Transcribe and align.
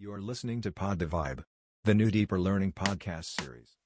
You're 0.00 0.20
listening 0.20 0.60
to 0.60 0.70
Pod 0.70 1.00
the 1.00 1.06
Vibe, 1.06 1.42
the 1.82 1.92
new 1.92 2.08
deeper 2.12 2.38
learning 2.38 2.70
podcast 2.70 3.34
series. 3.40 3.77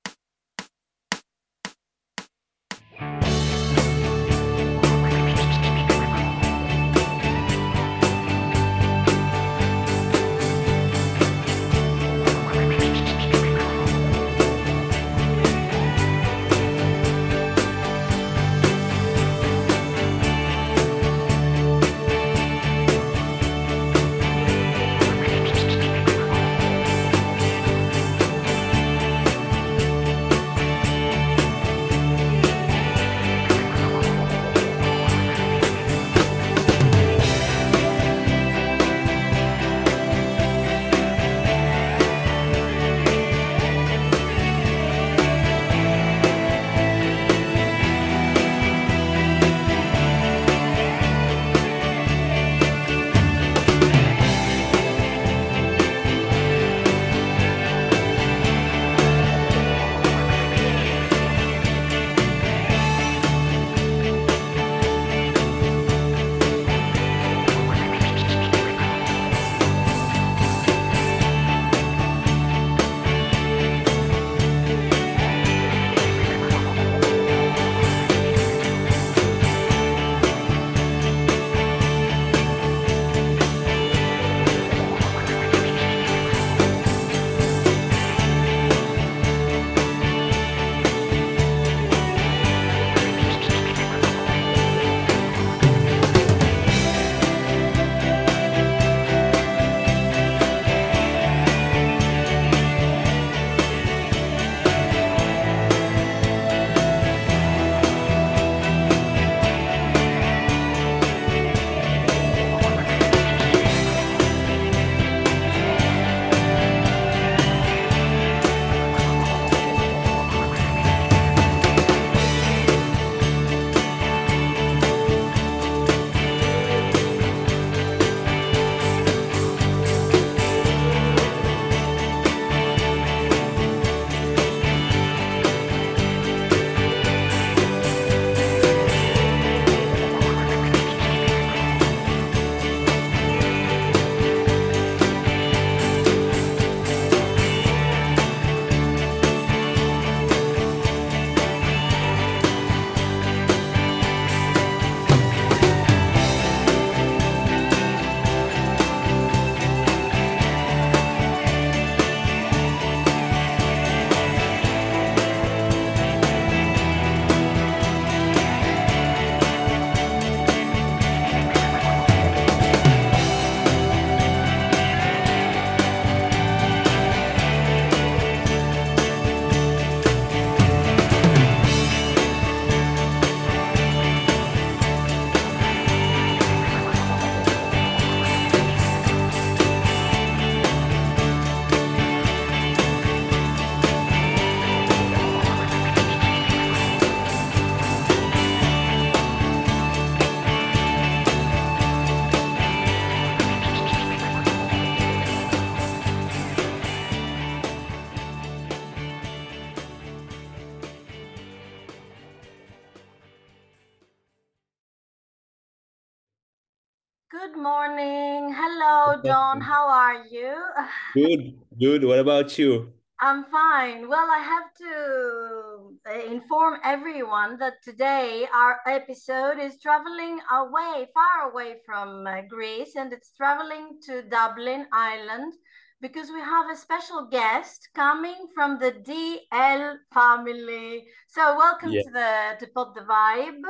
Good 217.32 217.56
morning. 217.56 218.52
Hello, 218.54 219.20
John. 219.24 219.60
How 219.60 219.88
are 219.88 220.24
you? 220.30 220.54
Good, 221.14 221.58
good. 221.78 222.04
What 222.04 222.18
about 222.18 222.58
you? 222.58 222.92
I'm 223.20 223.44
fine. 223.44 224.08
Well, 224.08 224.28
I 224.30 224.38
have 224.52 224.68
to 224.84 225.98
uh, 226.10 226.32
inform 226.34 226.78
everyone 226.84 227.58
that 227.58 227.82
today 227.82 228.46
our 228.52 228.80
episode 228.86 229.58
is 229.58 229.80
traveling 229.80 230.40
away, 230.52 231.08
far 231.14 231.50
away 231.50 231.76
from 231.86 232.26
uh, 232.26 232.42
Greece, 232.48 232.96
and 232.96 233.12
it's 233.12 233.32
traveling 233.32 233.98
to 234.06 234.22
Dublin, 234.22 234.86
Ireland, 234.92 235.54
because 236.00 236.30
we 236.30 236.40
have 236.40 236.70
a 236.70 236.76
special 236.76 237.28
guest 237.30 237.88
coming 237.94 238.46
from 238.54 238.78
the 238.78 238.92
DL 239.08 239.96
family. 240.12 241.06
So, 241.28 241.56
welcome 241.56 241.92
Yeah. 241.92 242.02
to 242.02 242.10
the 242.10 242.30
to 242.66 242.72
Pod 242.74 242.94
the 242.94 243.02
Vibe. 243.02 243.62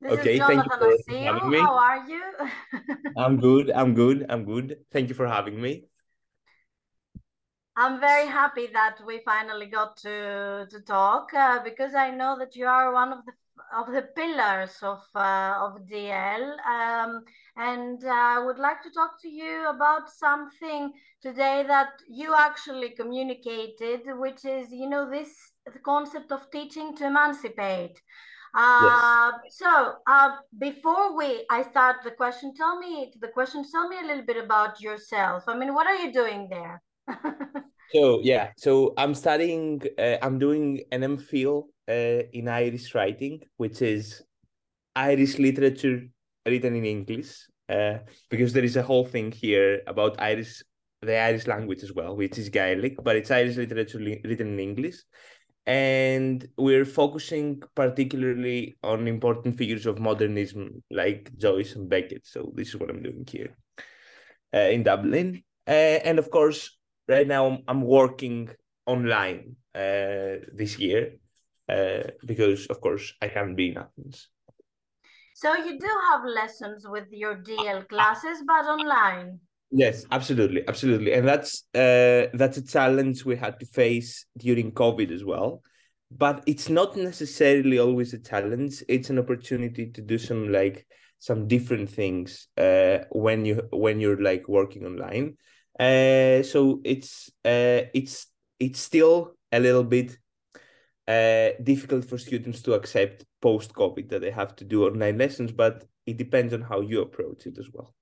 This 0.00 0.12
is 0.12 0.18
Okay, 0.20 0.38
thank 0.38 0.64
you 0.64 0.70
for 0.70 0.96
having 1.24 1.50
me. 1.50 1.58
How 1.58 1.78
are 1.78 2.08
you? 2.08 2.22
I'm 3.16 3.38
good. 3.38 3.70
I'm 3.70 3.94
good. 3.94 4.26
I'm 4.30 4.44
good. 4.44 4.78
Thank 4.90 5.10
you 5.10 5.14
for 5.14 5.26
having 5.26 5.60
me. 5.60 5.84
I'm 7.76 8.00
very 8.00 8.26
happy 8.26 8.68
that 8.72 8.96
we 9.06 9.20
finally 9.24 9.66
got 9.66 9.96
to 9.98 10.66
to 10.70 10.80
talk 10.80 11.34
uh, 11.34 11.62
because 11.62 11.94
I 11.94 12.10
know 12.10 12.38
that 12.38 12.56
you 12.56 12.66
are 12.66 12.92
one 12.92 13.12
of 13.12 13.24
the 13.26 13.32
of 13.76 13.92
the 13.92 14.02
pillars 14.16 14.76
of 14.82 15.02
uh, 15.14 15.54
of 15.60 15.86
DL, 15.86 16.56
um, 16.66 17.22
and 17.56 18.02
uh, 18.04 18.08
I 18.08 18.38
would 18.44 18.58
like 18.58 18.82
to 18.82 18.90
talk 18.90 19.20
to 19.22 19.28
you 19.28 19.68
about 19.68 20.10
something 20.10 20.92
today 21.22 21.64
that 21.66 21.92
you 22.08 22.34
actually 22.34 22.90
communicated, 22.90 24.00
which 24.18 24.44
is 24.44 24.72
you 24.72 24.88
know 24.88 25.08
this 25.10 25.30
the 25.72 25.78
concept 25.78 26.32
of 26.32 26.50
teaching 26.50 26.96
to 26.96 27.06
emancipate. 27.06 28.00
Uh, 28.54 29.32
so 29.48 29.94
uh, 30.06 30.30
before 30.58 31.16
we 31.16 31.46
I 31.50 31.62
start 31.62 31.96
the 32.04 32.10
question, 32.10 32.52
tell 32.54 32.78
me 32.78 33.12
the 33.20 33.28
question. 33.28 33.64
Tell 33.70 33.88
me 33.88 33.96
a 34.02 34.06
little 34.06 34.24
bit 34.24 34.36
about 34.36 34.80
yourself. 34.80 35.44
I 35.46 35.56
mean, 35.56 35.74
what 35.74 35.86
are 35.86 35.96
you 35.96 36.12
doing 36.12 36.48
there? 36.48 36.82
So 37.92 38.20
yeah, 38.22 38.52
so 38.56 38.94
I'm 38.96 39.14
studying. 39.14 39.82
Uh, 39.98 40.16
I'm 40.22 40.38
doing 40.38 40.82
an 40.92 41.00
MPhil 41.00 41.64
uh, 41.88 42.22
in 42.32 42.46
Irish 42.46 42.94
writing, 42.94 43.40
which 43.56 43.82
is 43.82 44.22
Irish 44.94 45.38
literature 45.38 46.06
written 46.46 46.76
in 46.76 46.84
English. 46.84 47.48
Uh, 47.68 47.98
because 48.28 48.52
there 48.52 48.64
is 48.64 48.76
a 48.76 48.82
whole 48.82 49.04
thing 49.04 49.32
here 49.32 49.82
about 49.86 50.20
Irish 50.20 50.62
the 51.02 51.16
Irish 51.16 51.46
language 51.46 51.82
as 51.82 51.92
well, 51.92 52.14
which 52.14 52.38
is 52.38 52.48
Gaelic, 52.48 53.02
but 53.02 53.16
it's 53.16 53.30
Irish 53.30 53.56
literature 53.56 53.98
written 53.98 54.48
in 54.48 54.60
English. 54.60 54.96
And 55.70 56.48
we're 56.58 56.84
focusing 56.84 57.62
particularly 57.76 58.76
on 58.82 59.06
important 59.06 59.56
figures 59.56 59.86
of 59.86 60.00
modernism 60.00 60.82
like 60.90 61.30
Joyce 61.38 61.76
and 61.76 61.88
Beckett. 61.88 62.26
So 62.26 62.50
this 62.56 62.70
is 62.70 62.76
what 62.76 62.90
I'm 62.90 63.04
doing 63.04 63.24
here 63.30 63.56
uh, 64.52 64.66
in 64.74 64.82
Dublin. 64.82 65.44
Uh, 65.68 66.02
and 66.02 66.18
of 66.18 66.28
course, 66.28 66.76
right 67.06 67.24
now 67.24 67.62
I'm 67.68 67.82
working 67.82 68.50
online 68.84 69.54
uh, 69.72 70.42
this 70.52 70.76
year 70.80 71.12
uh, 71.68 72.02
because, 72.26 72.66
of 72.66 72.80
course, 72.80 73.14
I 73.22 73.28
haven't 73.28 73.54
been 73.54 73.74
in 73.74 73.78
Athens. 73.78 74.26
So 75.36 75.54
you 75.54 75.78
do 75.78 75.92
have 76.10 76.24
lessons 76.24 76.84
with 76.84 77.06
your 77.12 77.36
DL 77.36 77.88
classes, 77.88 78.42
but 78.44 78.64
online. 78.66 79.38
Yes, 79.72 80.04
absolutely, 80.10 80.66
absolutely, 80.66 81.12
and 81.12 81.26
that's 81.28 81.62
uh, 81.74 82.26
that's 82.34 82.56
a 82.56 82.66
challenge 82.66 83.24
we 83.24 83.36
had 83.36 83.60
to 83.60 83.66
face 83.66 84.26
during 84.36 84.72
COVID 84.72 85.12
as 85.12 85.24
well. 85.24 85.62
But 86.10 86.42
it's 86.48 86.68
not 86.68 86.96
necessarily 86.96 87.78
always 87.78 88.12
a 88.12 88.18
challenge. 88.18 88.82
It's 88.88 89.10
an 89.10 89.18
opportunity 89.20 89.86
to 89.92 90.00
do 90.02 90.18
some 90.18 90.50
like 90.50 90.86
some 91.20 91.46
different 91.46 91.88
things 91.88 92.48
uh, 92.58 92.98
when 93.12 93.44
you 93.44 93.62
when 93.70 94.00
you're 94.00 94.20
like 94.20 94.48
working 94.48 94.84
online. 94.86 95.36
Uh, 95.78 96.42
so 96.42 96.80
it's 96.84 97.30
uh, 97.44 97.86
it's 97.94 98.26
it's 98.58 98.80
still 98.80 99.34
a 99.52 99.60
little 99.60 99.84
bit 99.84 100.18
uh, 101.08 101.50
difficult 101.62 102.04
for 102.04 102.18
students 102.18 102.62
to 102.62 102.74
accept 102.74 103.24
post 103.42 103.74
COVID 103.74 104.08
that 104.10 104.20
they 104.22 104.30
have 104.32 104.56
to 104.56 104.64
do 104.64 104.86
online 104.86 105.18
lessons, 105.18 105.52
but 105.52 105.84
it 106.06 106.16
depends 106.16 106.54
on 106.54 106.62
how 106.62 106.80
you 106.80 107.02
approach 107.02 107.46
it 107.46 107.58
as 107.58 107.68
well. 107.72 107.94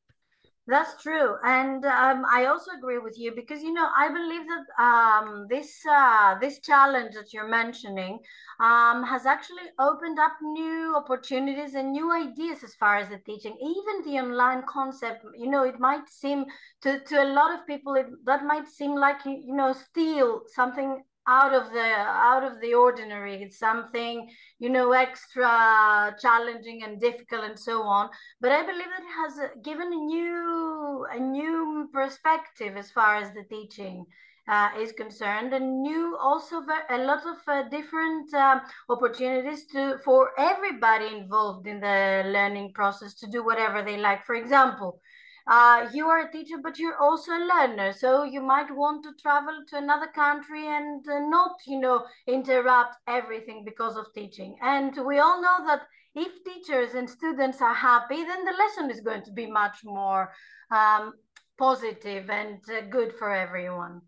That's 0.68 1.02
true, 1.02 1.36
and 1.44 1.82
um, 1.86 2.26
I 2.30 2.44
also 2.44 2.70
agree 2.72 2.98
with 2.98 3.18
you 3.18 3.32
because 3.34 3.62
you 3.62 3.72
know 3.72 3.88
I 3.96 4.08
believe 4.10 4.42
that 4.46 4.66
um, 4.84 5.46
this 5.48 5.80
uh, 5.90 6.38
this 6.40 6.58
challenge 6.60 7.14
that 7.14 7.32
you're 7.32 7.48
mentioning 7.48 8.18
um, 8.60 9.02
has 9.02 9.24
actually 9.24 9.64
opened 9.78 10.18
up 10.18 10.32
new 10.42 10.94
opportunities 10.94 11.74
and 11.74 11.90
new 11.92 12.12
ideas 12.12 12.62
as 12.62 12.74
far 12.74 12.98
as 12.98 13.08
the 13.08 13.16
teaching. 13.18 13.56
Even 13.62 14.04
the 14.12 14.20
online 14.20 14.62
concept, 14.68 15.24
you 15.34 15.48
know, 15.48 15.64
it 15.64 15.80
might 15.80 16.06
seem 16.10 16.44
to 16.82 17.00
to 17.00 17.22
a 17.22 17.32
lot 17.32 17.58
of 17.58 17.66
people 17.66 17.94
it, 17.94 18.06
that 18.26 18.44
might 18.44 18.68
seem 18.68 18.94
like 18.94 19.24
you 19.24 19.54
know 19.54 19.72
still 19.72 20.42
something 20.54 21.02
out 21.28 21.52
of 21.54 21.70
the 21.72 21.88
out 22.30 22.42
of 22.42 22.60
the 22.60 22.74
ordinary. 22.74 23.42
It's 23.42 23.58
something 23.58 24.28
you 24.58 24.70
know 24.70 24.92
extra 24.92 26.16
challenging 26.20 26.82
and 26.84 27.00
difficult 27.00 27.44
and 27.44 27.58
so 27.58 27.82
on. 27.82 28.08
But 28.40 28.52
i 28.52 28.62
believe 28.62 28.92
it 29.00 29.08
has 29.20 29.34
given 29.62 29.92
a 29.92 30.02
new 30.16 31.06
a 31.12 31.20
new 31.20 31.88
perspective 31.92 32.76
as 32.76 32.90
far 32.90 33.16
as 33.16 33.32
the 33.32 33.44
teaching 33.44 34.06
uh, 34.48 34.70
is 34.78 34.92
concerned 34.92 35.52
and 35.52 35.82
new 35.82 36.16
also 36.18 36.62
a 36.90 36.98
lot 36.98 37.22
of 37.26 37.36
uh, 37.46 37.68
different 37.68 38.32
um, 38.34 38.62
opportunities 38.88 39.66
to 39.66 39.98
for 40.04 40.30
everybody 40.38 41.06
involved 41.14 41.66
in 41.66 41.80
the 41.80 42.22
learning 42.26 42.72
process 42.72 43.14
to 43.14 43.26
do 43.26 43.44
whatever 43.44 43.82
they 43.82 43.98
like. 43.98 44.24
For 44.24 44.34
example 44.34 45.00
uh, 45.48 45.88
you 45.94 46.06
are 46.06 46.28
a 46.28 46.32
teacher, 46.32 46.56
but 46.62 46.78
you're 46.78 46.98
also 46.98 47.32
a 47.32 47.48
learner. 47.52 47.92
So 47.92 48.24
you 48.24 48.42
might 48.42 48.74
want 48.74 49.02
to 49.04 49.12
travel 49.20 49.64
to 49.68 49.78
another 49.78 50.08
country 50.08 50.66
and 50.66 51.06
uh, 51.08 51.20
not, 51.20 51.56
you 51.66 51.80
know, 51.80 52.04
interrupt 52.26 52.96
everything 53.06 53.64
because 53.64 53.96
of 53.96 54.06
teaching. 54.14 54.58
And 54.62 54.94
we 55.06 55.18
all 55.18 55.40
know 55.40 55.66
that 55.66 55.82
if 56.14 56.44
teachers 56.44 56.94
and 56.94 57.08
students 57.08 57.62
are 57.62 57.74
happy, 57.74 58.16
then 58.16 58.44
the 58.44 58.52
lesson 58.52 58.90
is 58.90 59.00
going 59.00 59.22
to 59.22 59.32
be 59.32 59.46
much 59.46 59.78
more 59.84 60.32
um, 60.70 61.14
positive 61.58 62.28
and 62.28 62.58
uh, 62.70 62.82
good 62.90 63.14
for 63.18 63.34
everyone. 63.34 64.02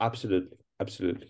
Absolutely, 0.00 0.58
absolutely. 0.80 1.28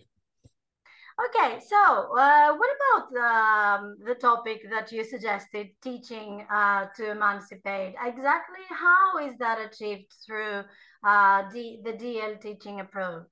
Okay, 1.16 1.60
so 1.64 1.76
uh, 2.18 2.54
what 2.56 2.70
about 2.76 3.06
um, 3.22 3.96
the 4.04 4.16
topic 4.16 4.68
that 4.68 4.90
you 4.90 5.04
suggested, 5.04 5.68
teaching 5.80 6.44
uh, 6.52 6.86
to 6.96 7.12
emancipate? 7.12 7.94
Exactly 8.04 8.64
how 8.68 9.24
is 9.24 9.36
that 9.38 9.60
achieved 9.60 10.12
through 10.26 10.64
uh, 11.04 11.42
the, 11.52 11.78
the 11.84 11.92
DL 11.92 12.40
teaching 12.40 12.80
approach? 12.80 13.28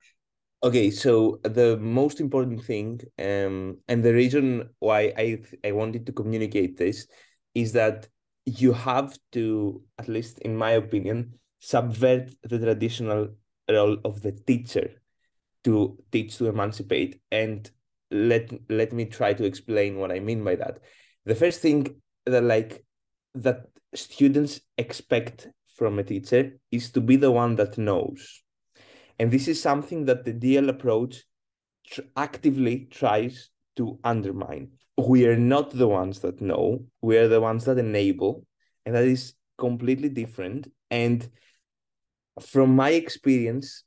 Okay, 0.63 0.91
so 0.91 1.41
the 1.43 1.75
most 1.77 2.21
important 2.21 2.63
thing, 2.63 3.01
um, 3.19 3.77
and 3.89 4.01
the 4.01 4.13
reason 4.13 4.69
why 4.79 5.11
I 5.17 5.39
I 5.65 5.73
wanted 5.73 6.05
to 6.05 6.13
communicate 6.13 6.77
this, 6.77 7.05
is 7.53 7.73
that 7.73 8.07
you 8.45 8.71
have 8.71 9.17
to, 9.33 9.81
at 9.99 10.07
least 10.07 10.39
in 10.39 10.55
my 10.55 10.71
opinion, 10.71 11.33
subvert 11.59 12.33
the 12.43 12.59
traditional 12.59 13.27
role 13.69 13.97
of 14.05 14.21
the 14.21 14.31
teacher 14.31 15.02
to 15.63 15.97
teach 16.11 16.37
to 16.37 16.47
emancipate 16.47 17.21
and 17.31 17.69
let 18.11 18.51
let 18.69 18.93
me 18.93 19.05
try 19.05 19.33
to 19.33 19.43
explain 19.43 19.97
what 19.97 20.11
i 20.11 20.19
mean 20.19 20.43
by 20.43 20.55
that. 20.55 20.79
The 21.25 21.35
first 21.35 21.61
thing 21.61 22.01
that 22.25 22.43
like 22.43 22.85
that 23.35 23.67
students 23.95 24.61
expect 24.77 25.49
from 25.75 25.99
a 25.99 26.03
teacher 26.03 26.59
is 26.71 26.91
to 26.91 27.01
be 27.01 27.15
the 27.15 27.31
one 27.31 27.55
that 27.55 27.77
knows. 27.77 28.43
And 29.19 29.31
this 29.31 29.47
is 29.47 29.61
something 29.61 30.05
that 30.05 30.25
the 30.25 30.33
dl 30.33 30.69
approach 30.69 31.23
tr- 31.87 32.01
actively 32.15 32.87
tries 32.91 33.49
to 33.77 33.99
undermine. 34.03 34.71
We 34.97 35.25
are 35.25 35.37
not 35.37 35.71
the 35.71 35.87
ones 35.87 36.19
that 36.19 36.41
know 36.41 36.85
we 37.01 37.17
are 37.17 37.27
the 37.27 37.41
ones 37.41 37.65
that 37.65 37.79
enable 37.79 38.45
and 38.85 38.95
that 38.95 39.05
is 39.05 39.33
completely 39.57 40.09
different. 40.09 40.71
And 40.91 41.27
from 42.39 42.75
my 42.75 42.91
experience 42.91 43.83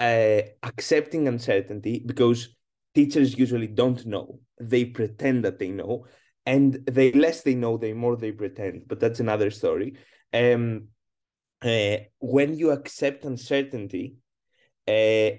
uh, 0.00 0.42
accepting 0.62 1.28
uncertainty 1.28 2.02
because 2.04 2.48
teachers 2.94 3.36
usually 3.38 3.66
don't 3.66 4.04
know. 4.06 4.40
They 4.60 4.84
pretend 4.84 5.44
that 5.44 5.58
they 5.58 5.68
know 5.68 6.06
and 6.46 6.74
the 6.86 7.12
less 7.12 7.42
they 7.42 7.54
know 7.54 7.76
the 7.76 7.92
more 7.94 8.16
they 8.16 8.32
pretend 8.32 8.82
but 8.86 9.00
that's 9.00 9.20
another 9.20 9.50
story. 9.50 9.96
Um 10.32 10.88
uh, 11.62 11.96
when 12.18 12.54
you 12.58 12.70
accept 12.70 13.24
uncertainty 13.24 14.16
uh, 14.86 15.30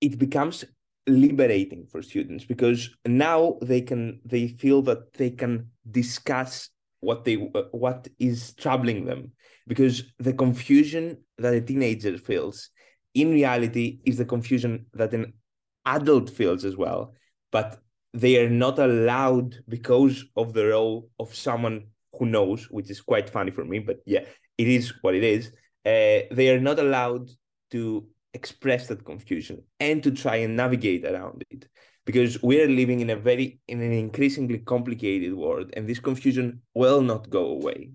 it 0.00 0.18
becomes 0.18 0.64
liberating 1.08 1.86
for 1.90 2.02
students 2.02 2.44
because 2.44 2.90
now 3.04 3.56
they 3.62 3.80
can 3.80 4.20
they 4.24 4.46
feel 4.46 4.82
that 4.82 5.12
they 5.14 5.30
can 5.30 5.68
discuss 5.90 6.70
what 7.00 7.24
they 7.24 7.34
what 7.34 8.06
is 8.20 8.54
troubling 8.54 9.04
them 9.04 9.32
because 9.66 10.04
the 10.20 10.32
confusion 10.32 11.18
that 11.38 11.54
a 11.54 11.60
teenager 11.60 12.16
feels 12.16 12.70
in 13.14 13.30
reality 13.32 14.00
is 14.04 14.18
the 14.18 14.24
confusion 14.24 14.86
that 14.94 15.12
an 15.14 15.32
adult 15.84 16.30
feels 16.30 16.64
as 16.64 16.76
well, 16.76 17.14
but 17.50 17.80
they 18.14 18.44
are 18.44 18.50
not 18.50 18.78
allowed 18.78 19.56
because 19.68 20.24
of 20.36 20.52
the 20.52 20.66
role 20.66 21.08
of 21.18 21.34
someone 21.34 21.86
who 22.18 22.26
knows, 22.26 22.70
which 22.70 22.90
is 22.90 23.00
quite 23.00 23.28
funny 23.28 23.50
for 23.50 23.64
me, 23.64 23.78
but 23.78 24.00
yeah, 24.06 24.24
it 24.58 24.68
is 24.68 24.92
what 25.02 25.14
it 25.14 25.24
is. 25.24 25.48
Uh, 25.84 26.28
they 26.30 26.50
are 26.50 26.60
not 26.60 26.78
allowed 26.78 27.30
to 27.70 28.06
express 28.34 28.86
that 28.88 29.04
confusion 29.04 29.62
and 29.80 30.02
to 30.02 30.10
try 30.10 30.36
and 30.36 30.56
navigate 30.56 31.04
around 31.04 31.44
it 31.50 31.68
because 32.04 32.42
we 32.42 32.60
are 32.60 32.68
living 32.68 33.00
in 33.00 33.10
a 33.10 33.16
very 33.16 33.60
in 33.68 33.80
an 33.80 33.92
increasingly 33.92 34.58
complicated 34.58 35.34
world 35.34 35.70
and 35.76 35.86
this 35.86 36.00
confusion 36.00 36.60
will 36.74 37.02
not 37.02 37.28
go 37.28 37.46
away 37.46 37.90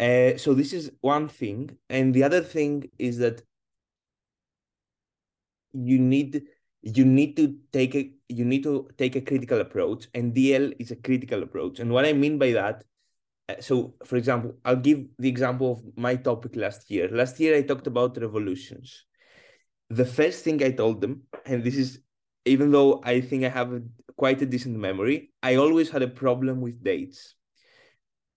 uh, 0.00 0.36
so 0.36 0.54
this 0.54 0.72
is 0.72 0.90
one 1.02 1.28
thing 1.28 1.70
and 1.88 2.12
the 2.14 2.24
other 2.24 2.40
thing 2.40 2.84
is 2.98 3.18
that 3.18 3.42
you 5.72 5.98
need 5.98 6.42
you 6.82 7.04
need 7.04 7.36
to 7.36 7.56
take 7.72 7.94
a 7.94 8.10
you 8.28 8.44
need 8.44 8.62
to 8.62 8.88
take 8.96 9.16
a 9.16 9.20
critical 9.20 9.60
approach 9.60 10.08
and 10.14 10.34
dl 10.34 10.74
is 10.78 10.90
a 10.90 10.96
critical 10.96 11.42
approach. 11.42 11.78
And 11.78 11.92
what 11.92 12.04
i 12.04 12.12
mean 12.12 12.38
by 12.38 12.52
that 12.52 12.84
uh, 13.48 13.60
so 13.60 13.94
for 14.04 14.16
example 14.16 14.54
i'll 14.64 14.76
give 14.76 15.04
the 15.18 15.28
example 15.28 15.72
of 15.72 15.82
my 15.96 16.16
topic 16.16 16.56
last 16.56 16.90
year. 16.90 17.08
Last 17.08 17.38
year 17.40 17.56
i 17.56 17.62
talked 17.62 17.86
about 17.86 18.16
revolutions. 18.16 19.04
The 19.90 20.06
first 20.06 20.44
thing 20.44 20.62
i 20.62 20.70
told 20.70 21.00
them 21.00 21.22
and 21.46 21.62
this 21.62 21.76
is 21.76 22.00
even 22.44 22.70
though 22.70 23.00
i 23.04 23.20
think 23.20 23.44
i 23.44 23.48
have 23.48 23.72
a, 23.72 23.82
quite 24.16 24.40
a 24.42 24.46
decent 24.46 24.76
memory 24.76 25.32
i 25.42 25.56
always 25.56 25.90
had 25.90 26.02
a 26.02 26.08
problem 26.08 26.60
with 26.60 26.82
dates. 26.82 27.34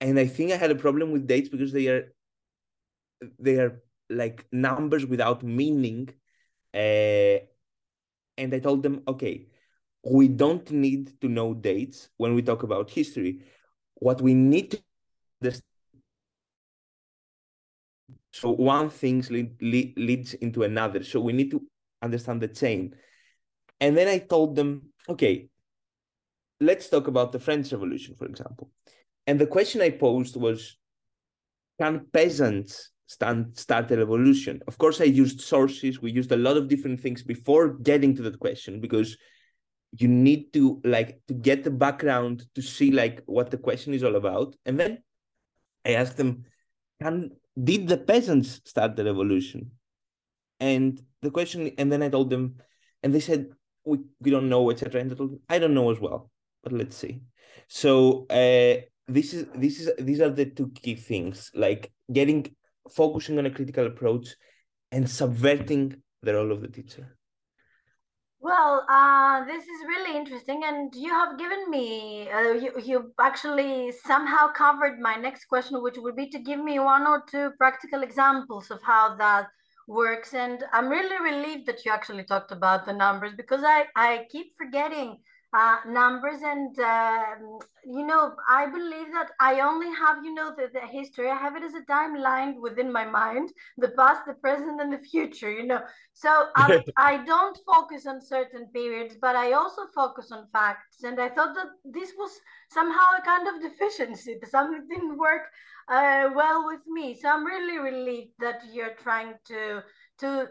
And 0.01 0.19
i 0.19 0.27
think 0.27 0.51
i 0.51 0.57
had 0.57 0.71
a 0.71 0.75
problem 0.75 1.11
with 1.11 1.27
dates 1.27 1.49
because 1.49 1.71
they 1.71 1.87
are 1.87 2.13
they 3.39 3.55
are 3.55 3.81
like 4.09 4.45
numbers 4.51 5.05
without 5.05 5.43
meaning 5.43 6.09
uh, 6.73 7.39
and 8.37 8.53
I 8.53 8.59
told 8.59 8.83
them, 8.83 9.03
okay, 9.07 9.47
we 10.03 10.27
don't 10.27 10.69
need 10.71 11.19
to 11.21 11.27
know 11.27 11.53
dates 11.53 12.09
when 12.17 12.35
we 12.35 12.41
talk 12.41 12.63
about 12.63 12.89
history. 12.89 13.43
What 13.95 14.21
we 14.21 14.33
need 14.33 14.71
to 14.71 14.81
understand. 15.41 15.63
So 18.31 18.49
one 18.51 18.89
thing 18.89 19.23
lead, 19.29 19.61
lead, 19.61 19.97
leads 19.97 20.33
into 20.33 20.63
another. 20.63 21.03
So 21.03 21.21
we 21.21 21.33
need 21.33 21.51
to 21.51 21.61
understand 22.01 22.41
the 22.41 22.47
chain. 22.47 22.95
And 23.79 23.95
then 23.95 24.07
I 24.07 24.17
told 24.17 24.55
them, 24.55 24.89
okay, 25.07 25.49
let's 26.59 26.89
talk 26.89 27.07
about 27.07 27.31
the 27.31 27.39
French 27.39 27.71
Revolution, 27.71 28.15
for 28.15 28.25
example. 28.25 28.71
And 29.27 29.39
the 29.39 29.47
question 29.47 29.81
I 29.81 29.91
posed 29.91 30.35
was, 30.35 30.77
can 31.79 32.05
peasants 32.11 32.91
stand, 33.13 33.57
started 33.57 33.99
revolution. 33.99 34.61
Of 34.67 34.77
course, 34.77 34.99
I 34.99 35.05
used 35.05 35.41
sources. 35.41 36.01
We 36.01 36.11
used 36.11 36.31
a 36.31 36.37
lot 36.37 36.57
of 36.57 36.67
different 36.67 36.99
things 36.99 37.23
before 37.23 37.69
getting 37.69 38.15
to 38.15 38.23
that 38.23 38.39
question 38.39 38.81
because 38.81 39.17
you 39.97 40.07
need 40.07 40.51
to 40.53 40.81
like 40.83 41.21
to 41.27 41.33
get 41.33 41.63
the 41.63 41.71
background 41.71 42.45
to 42.55 42.61
see 42.61 42.91
like 42.91 43.21
what 43.25 43.51
the 43.51 43.57
question 43.57 43.93
is 43.93 44.03
all 44.03 44.15
about. 44.15 44.55
And 44.65 44.79
then 44.79 45.03
I 45.85 45.93
asked 45.93 46.17
them, 46.17 46.45
can 47.01 47.31
did 47.61 47.87
the 47.87 47.97
peasants 47.97 48.61
start 48.65 48.95
the 48.95 49.05
revolution? 49.05 49.71
And 50.59 50.99
the 51.21 51.29
question, 51.29 51.71
and 51.77 51.91
then 51.91 52.01
I 52.01 52.09
told 52.09 52.29
them, 52.29 52.55
and 53.03 53.13
they 53.13 53.19
said, 53.19 53.49
we, 53.85 53.99
we 54.21 54.31
don't 54.31 54.49
know, 54.49 54.71
etc. 54.71 55.01
And 55.01 55.11
I 55.11 55.15
told 55.15 55.31
them, 55.31 55.41
I 55.49 55.59
don't 55.59 55.73
know 55.73 55.91
as 55.91 55.99
well, 55.99 56.31
but 56.63 56.71
let's 56.71 56.95
see. 56.95 57.21
So 57.67 58.25
uh, 58.29 58.81
this 59.07 59.33
is 59.33 59.47
this 59.55 59.79
is 59.79 59.91
these 59.99 60.21
are 60.21 60.29
the 60.29 60.45
two 60.45 60.71
key 60.71 60.95
things, 60.95 61.51
like 61.53 61.91
getting 62.11 62.55
focusing 62.91 63.39
on 63.39 63.45
a 63.45 63.51
critical 63.51 63.87
approach 63.87 64.35
and 64.91 65.09
subverting 65.09 66.01
the 66.21 66.33
role 66.33 66.51
of 66.51 66.61
the 66.61 66.67
teacher. 66.67 67.17
Well, 68.39 68.85
uh, 68.89 69.45
this 69.45 69.63
is 69.63 69.87
really 69.87 70.17
interesting, 70.17 70.63
and 70.65 70.93
you 70.93 71.09
have 71.11 71.39
given 71.39 71.69
me, 71.69 72.29
uh, 72.29 72.51
you, 72.51 72.73
you 72.83 73.13
actually 73.17 73.93
somehow 74.03 74.51
covered 74.51 74.99
my 74.99 75.15
next 75.15 75.45
question, 75.45 75.81
which 75.81 75.95
would 75.97 76.17
be 76.17 76.29
to 76.29 76.39
give 76.39 76.61
me 76.61 76.77
one 76.77 77.07
or 77.07 77.23
two 77.31 77.51
practical 77.57 78.03
examples 78.03 78.69
of 78.69 78.81
how 78.83 79.15
that 79.15 79.47
works. 79.87 80.33
And 80.33 80.61
I'm 80.73 80.89
really 80.89 81.19
relieved 81.23 81.67
that 81.67 81.85
you 81.85 81.91
actually 81.93 82.25
talked 82.25 82.51
about 82.51 82.85
the 82.85 82.91
numbers 82.91 83.31
because 83.37 83.63
I, 83.63 83.85
I 83.95 84.25
keep 84.29 84.47
forgetting 84.57 85.19
uh, 85.53 85.77
numbers 85.87 86.41
and 86.43 86.77
um, 86.79 87.59
you 87.85 88.05
know 88.05 88.33
i 88.49 88.65
believe 88.65 89.11
that 89.13 89.29
i 89.39 89.59
only 89.59 89.91
have 89.93 90.23
you 90.23 90.33
know 90.33 90.51
the, 90.57 90.67
the 90.73 90.85
history. 90.87 91.29
I 91.29 91.37
have 91.37 91.55
it 91.55 91.63
as 91.63 91.75
a 91.75 91.81
timeline 91.81 92.59
within 92.59 92.91
my 92.91 93.05
mind 93.05 93.51
the 93.77 93.89
past 93.89 94.21
the 94.25 94.33
present 94.33 94.81
and 94.81 94.91
the 94.91 94.97
future 94.97 95.51
you 95.51 95.65
know. 95.65 95.81
So 96.13 96.47
I, 96.55 96.83
I 96.97 97.23
don't 97.23 97.57
focus 97.71 98.07
on 98.07 98.21
certain 98.21 98.67
periods 98.73 99.15
but 99.21 99.35
i 99.35 99.51
also 99.51 99.83
focus 99.93 100.31
on 100.31 100.47
facts. 100.51 101.03
And 101.03 101.19
i 101.19 101.29
thought 101.29 101.53
that 101.55 101.69
this 101.85 102.11
was 102.17 102.31
somehow 102.71 103.07
a 103.19 103.21
kind 103.21 103.47
of 103.47 103.61
deficiency 103.61 104.39
something 104.49 104.87
didn't 104.89 105.17
work 105.17 105.43
uh, 105.87 106.29
well 106.35 106.65
with 106.65 106.81
me. 106.87 107.19
So 107.19 107.29
i'm 107.29 107.45
really 107.45 107.77
relieved 107.77 108.33
that 108.39 108.61
you're 108.71 108.95
trying 108.95 109.33
to 109.49 109.83
to 110.19 110.47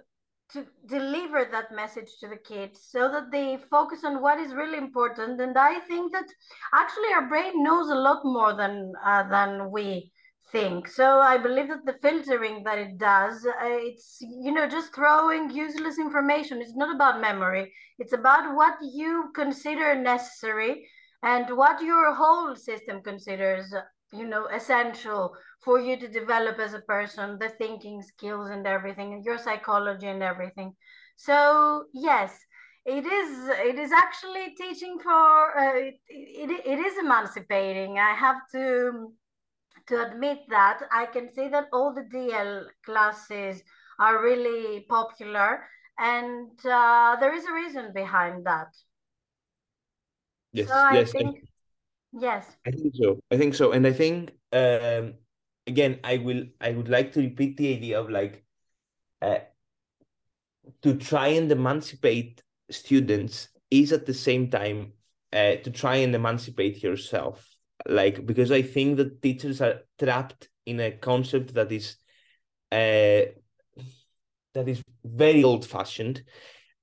to 0.53 0.67
deliver 0.87 1.47
that 1.51 1.75
message 1.75 2.09
to 2.21 2.29
the 2.29 2.37
kids 2.37 2.87
so 2.91 3.11
that 3.11 3.31
they 3.31 3.59
focus 3.71 4.05
on 4.05 4.21
what 4.21 4.39
is 4.39 4.55
really 4.55 4.79
important. 4.79 5.41
And 5.41 5.57
i 5.57 5.81
think 5.81 6.13
that 6.13 6.27
actually 6.75 7.13
our 7.15 7.29
brain 7.29 7.63
knows 7.63 7.89
a 7.91 7.95
lot 7.95 8.25
more 8.25 8.55
than 8.55 8.93
uh, 9.05 9.29
than 9.29 9.71
we 9.71 10.13
think. 10.51 10.89
So 10.89 11.19
i 11.21 11.39
believe 11.39 11.69
that 11.69 11.87
the 11.87 11.99
filtering 12.07 12.63
that 12.65 12.79
it 12.79 12.99
does 12.99 13.47
uh, 13.47 13.53
it's 13.89 14.19
you 14.21 14.53
know 14.53 14.69
just 14.69 14.95
throwing 14.95 15.51
useless 15.51 15.99
information. 15.99 16.61
It's 16.61 16.77
not 16.77 16.95
about 16.95 17.21
memory. 17.21 17.73
It's 17.99 18.13
about 18.13 18.55
what 18.55 18.77
you 18.83 19.31
consider 19.35 19.95
necessary 19.95 20.87
and 21.23 21.57
what 21.57 21.83
your 21.83 22.15
whole 22.15 22.55
system 22.57 23.03
considers 23.03 23.73
you 24.13 24.27
know 24.27 24.47
essential 24.47 25.35
for 25.65 25.81
you 25.81 25.97
to 25.97 26.09
develop 26.09 26.59
as 26.59 26.75
a 26.75 26.81
person 26.81 27.39
the 27.39 27.49
thinking 27.49 28.03
skills 28.03 28.51
and 28.51 28.67
everything 28.67 29.23
your 29.25 29.39
psychology 29.39 30.07
and 30.07 30.23
everything. 30.23 30.75
So 31.17 31.85
yes 31.93 32.39
it 32.85 33.07
is 33.07 33.49
it 33.49 33.79
is 33.79 33.93
actually 33.93 34.55
teaching 34.57 34.99
for 34.99 35.59
uh, 35.59 35.77
it, 35.77 36.01
it, 36.09 36.67
it 36.67 36.79
is 36.81 36.99
emancipating 36.99 37.97
i 37.97 38.13
have 38.13 38.39
to 38.51 39.13
to 39.87 40.07
admit 40.07 40.39
that. 40.49 40.81
I 40.91 41.07
can 41.07 41.33
see 41.35 41.49
that 41.49 41.67
all 41.73 41.93
the 41.95 42.03
dl 42.03 42.67
classes 42.85 43.63
are 43.99 44.23
really 44.23 44.87
popular 44.89 45.65
and 45.99 46.51
uh, 46.65 47.17
there 47.17 47.35
is 47.35 47.45
a 47.45 47.53
reason 47.53 47.93
behind 47.95 48.47
that. 48.47 48.69
Yes 50.53 50.69
so 50.69 50.75
yes 50.93 51.09
I 51.09 51.19
think, 51.19 51.37
yes. 52.13 52.47
i 52.67 52.71
think 52.71 52.95
so. 52.95 53.19
I 53.31 53.37
think 53.37 53.55
so. 53.55 53.73
And 53.73 53.87
i 53.87 53.93
think 53.93 54.33
um 54.53 55.15
again 55.67 55.99
i 56.05 56.19
will 56.19 56.45
i 56.61 56.71
would 56.71 56.89
like 56.89 57.13
to 57.13 57.21
repeat 57.21 57.57
the 57.57 57.75
idea 57.75 58.01
of 58.01 58.11
like 58.11 58.45
uh, 59.23 59.39
to 60.83 60.97
try 60.97 61.29
and 61.29 61.51
emancipate 61.51 62.43
students 62.71 63.49
is 63.71 63.93
at 63.93 64.07
the 64.07 64.15
same 64.15 64.51
time 64.51 64.93
uh, 65.33 65.57
to 65.57 65.71
try 65.71 65.97
and 65.97 66.15
emancipate 66.15 66.83
yourself. 66.83 67.49
Like 67.89 68.27
because 68.27 68.53
i 68.53 68.63
think 68.63 68.97
that 68.99 69.23
teachers 69.23 69.61
are 69.61 69.81
trapped 69.99 70.49
in 70.67 70.79
a 70.79 70.93
concept 70.93 71.55
that 71.55 71.73
is 71.73 71.97
uh, 72.71 73.27
that 74.55 74.69
is 74.69 74.83
very 75.05 75.43
old 75.43 75.67
fashioned 75.67 76.23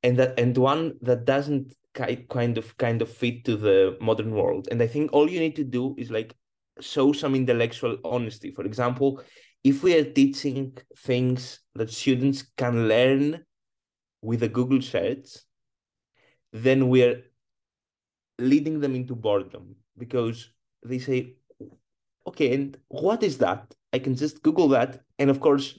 and 0.03 0.17
that 0.17 0.37
and 0.37 0.57
one 0.57 0.95
that 1.01 1.23
doesn't 1.23 1.73
kind 1.93 2.57
of 2.57 2.77
kind 2.77 3.01
of 3.01 3.09
fit 3.09 3.45
to 3.45 3.55
the 3.55 3.97
modern 4.01 4.31
world. 4.31 4.67
And 4.71 4.81
i 4.81 4.87
think 4.87 5.13
all 5.13 5.29
you 5.29 5.39
need 5.39 5.55
to 5.55 5.63
do 5.63 5.95
is 5.97 6.11
like 6.11 6.35
show 6.79 7.11
some 7.11 7.35
intellectual 7.35 7.97
honesty. 8.03 8.51
For 8.51 8.65
example, 8.65 9.21
if 9.63 9.83
we 9.83 9.95
are 9.97 10.03
teaching 10.03 10.77
things 10.97 11.59
that 11.75 11.91
students 11.91 12.43
can 12.57 12.87
learn 12.87 13.43
with 14.21 14.43
a 14.43 14.47
Google 14.47 14.81
search, 14.81 15.27
then 16.51 16.89
we're 16.89 17.23
leading 18.37 18.79
them 18.79 18.95
into 18.95 19.15
boredom 19.15 19.75
because 19.97 20.51
they 20.83 20.99
say, 20.99 21.35
okay, 22.25 22.53
and 22.53 22.77
what 22.87 23.23
is 23.23 23.37
that? 23.39 23.73
I 23.91 23.99
can 23.99 24.15
just 24.15 24.41
Google 24.41 24.69
that. 24.69 25.01
And 25.17 25.29
of 25.29 25.39
course, 25.39 25.77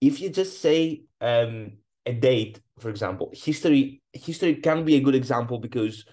if 0.00 0.20
you 0.20 0.30
just 0.30 0.60
say 0.60 1.02
um, 1.20 1.72
a 2.06 2.12
date, 2.12 2.60
for 2.78 2.90
example, 2.90 3.30
history, 3.32 4.02
history 4.12 4.56
can 4.56 4.84
be 4.84 4.96
a 4.96 5.00
good 5.00 5.14
example 5.14 5.58
because 5.58 6.04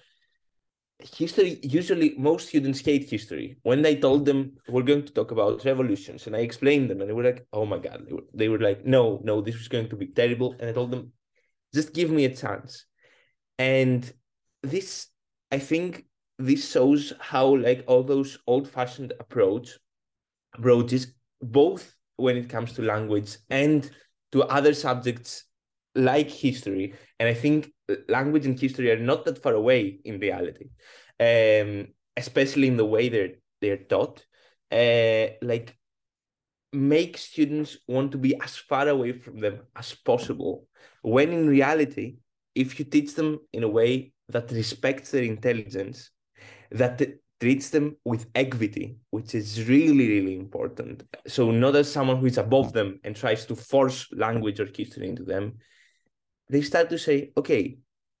history 1.00 1.60
usually 1.62 2.14
most 2.18 2.48
students 2.48 2.80
hate 2.80 3.08
history. 3.08 3.56
When 3.62 3.82
they 3.82 3.96
told 3.96 4.24
them 4.24 4.56
we're 4.68 4.82
going 4.82 5.04
to 5.04 5.12
talk 5.12 5.30
about 5.30 5.64
revolutions 5.64 6.26
and 6.26 6.34
i 6.34 6.40
explained 6.40 6.90
them 6.90 7.00
and 7.00 7.08
they 7.08 7.14
were 7.14 7.24
like 7.24 7.46
oh 7.52 7.64
my 7.64 7.78
god 7.78 8.04
they 8.06 8.12
were, 8.12 8.24
they 8.34 8.48
were 8.48 8.58
like 8.58 8.84
no 8.84 9.20
no 9.22 9.40
this 9.40 9.56
was 9.56 9.68
going 9.68 9.88
to 9.88 9.96
be 9.96 10.06
terrible 10.06 10.56
and 10.58 10.68
i 10.68 10.72
told 10.72 10.90
them 10.90 11.12
just 11.74 11.92
give 11.92 12.10
me 12.10 12.24
a 12.24 12.34
chance. 12.34 12.86
And 13.58 14.10
this 14.62 15.08
i 15.52 15.58
think 15.58 16.04
this 16.38 16.70
shows 16.70 17.12
how 17.20 17.56
like 17.56 17.84
all 17.86 18.02
those 18.02 18.38
old-fashioned 18.46 19.12
approach 19.20 19.78
approaches 20.54 21.12
both 21.40 21.94
when 22.16 22.36
it 22.36 22.48
comes 22.48 22.72
to 22.72 22.82
language 22.82 23.36
and 23.50 23.90
to 24.32 24.42
other 24.44 24.74
subjects 24.74 25.44
like 25.94 26.30
history 26.30 26.94
and 27.18 27.28
i 27.28 27.34
think 27.34 27.72
language 28.08 28.46
and 28.46 28.58
history 28.58 28.90
are 28.90 28.98
not 28.98 29.24
that 29.24 29.42
far 29.42 29.54
away 29.54 29.98
in 30.04 30.18
reality 30.18 30.68
um, 31.20 31.88
especially 32.16 32.68
in 32.68 32.76
the 32.76 32.84
way 32.84 33.08
they're 33.08 33.34
they're 33.60 33.84
taught. 33.92 34.24
Uh, 34.70 35.28
like 35.42 35.76
make 36.72 37.16
students 37.16 37.78
want 37.88 38.12
to 38.12 38.18
be 38.18 38.38
as 38.40 38.56
far 38.56 38.88
away 38.88 39.12
from 39.12 39.40
them 39.40 39.60
as 39.74 39.94
possible 39.94 40.66
when 41.00 41.32
in 41.32 41.48
reality 41.48 42.16
if 42.54 42.78
you 42.78 42.84
teach 42.84 43.14
them 43.14 43.38
in 43.54 43.62
a 43.62 43.68
way 43.68 44.12
that 44.28 44.50
respects 44.50 45.10
their 45.10 45.22
intelligence 45.22 46.10
that 46.70 47.00
treats 47.40 47.70
them 47.70 47.96
with 48.04 48.26
equity 48.34 48.98
which 49.10 49.34
is 49.34 49.66
really 49.66 50.08
really 50.08 50.36
important. 50.36 51.04
So 51.26 51.50
not 51.50 51.74
as 51.76 51.90
someone 51.90 52.18
who 52.18 52.26
is 52.26 52.38
above 52.38 52.74
them 52.74 53.00
and 53.04 53.16
tries 53.16 53.46
to 53.46 53.56
force 53.56 54.06
language 54.12 54.60
or 54.60 54.66
history 54.66 55.08
into 55.08 55.24
them 55.24 55.56
they 56.48 56.62
start 56.62 56.90
to 56.90 56.98
say, 56.98 57.32
okay, 57.36 57.78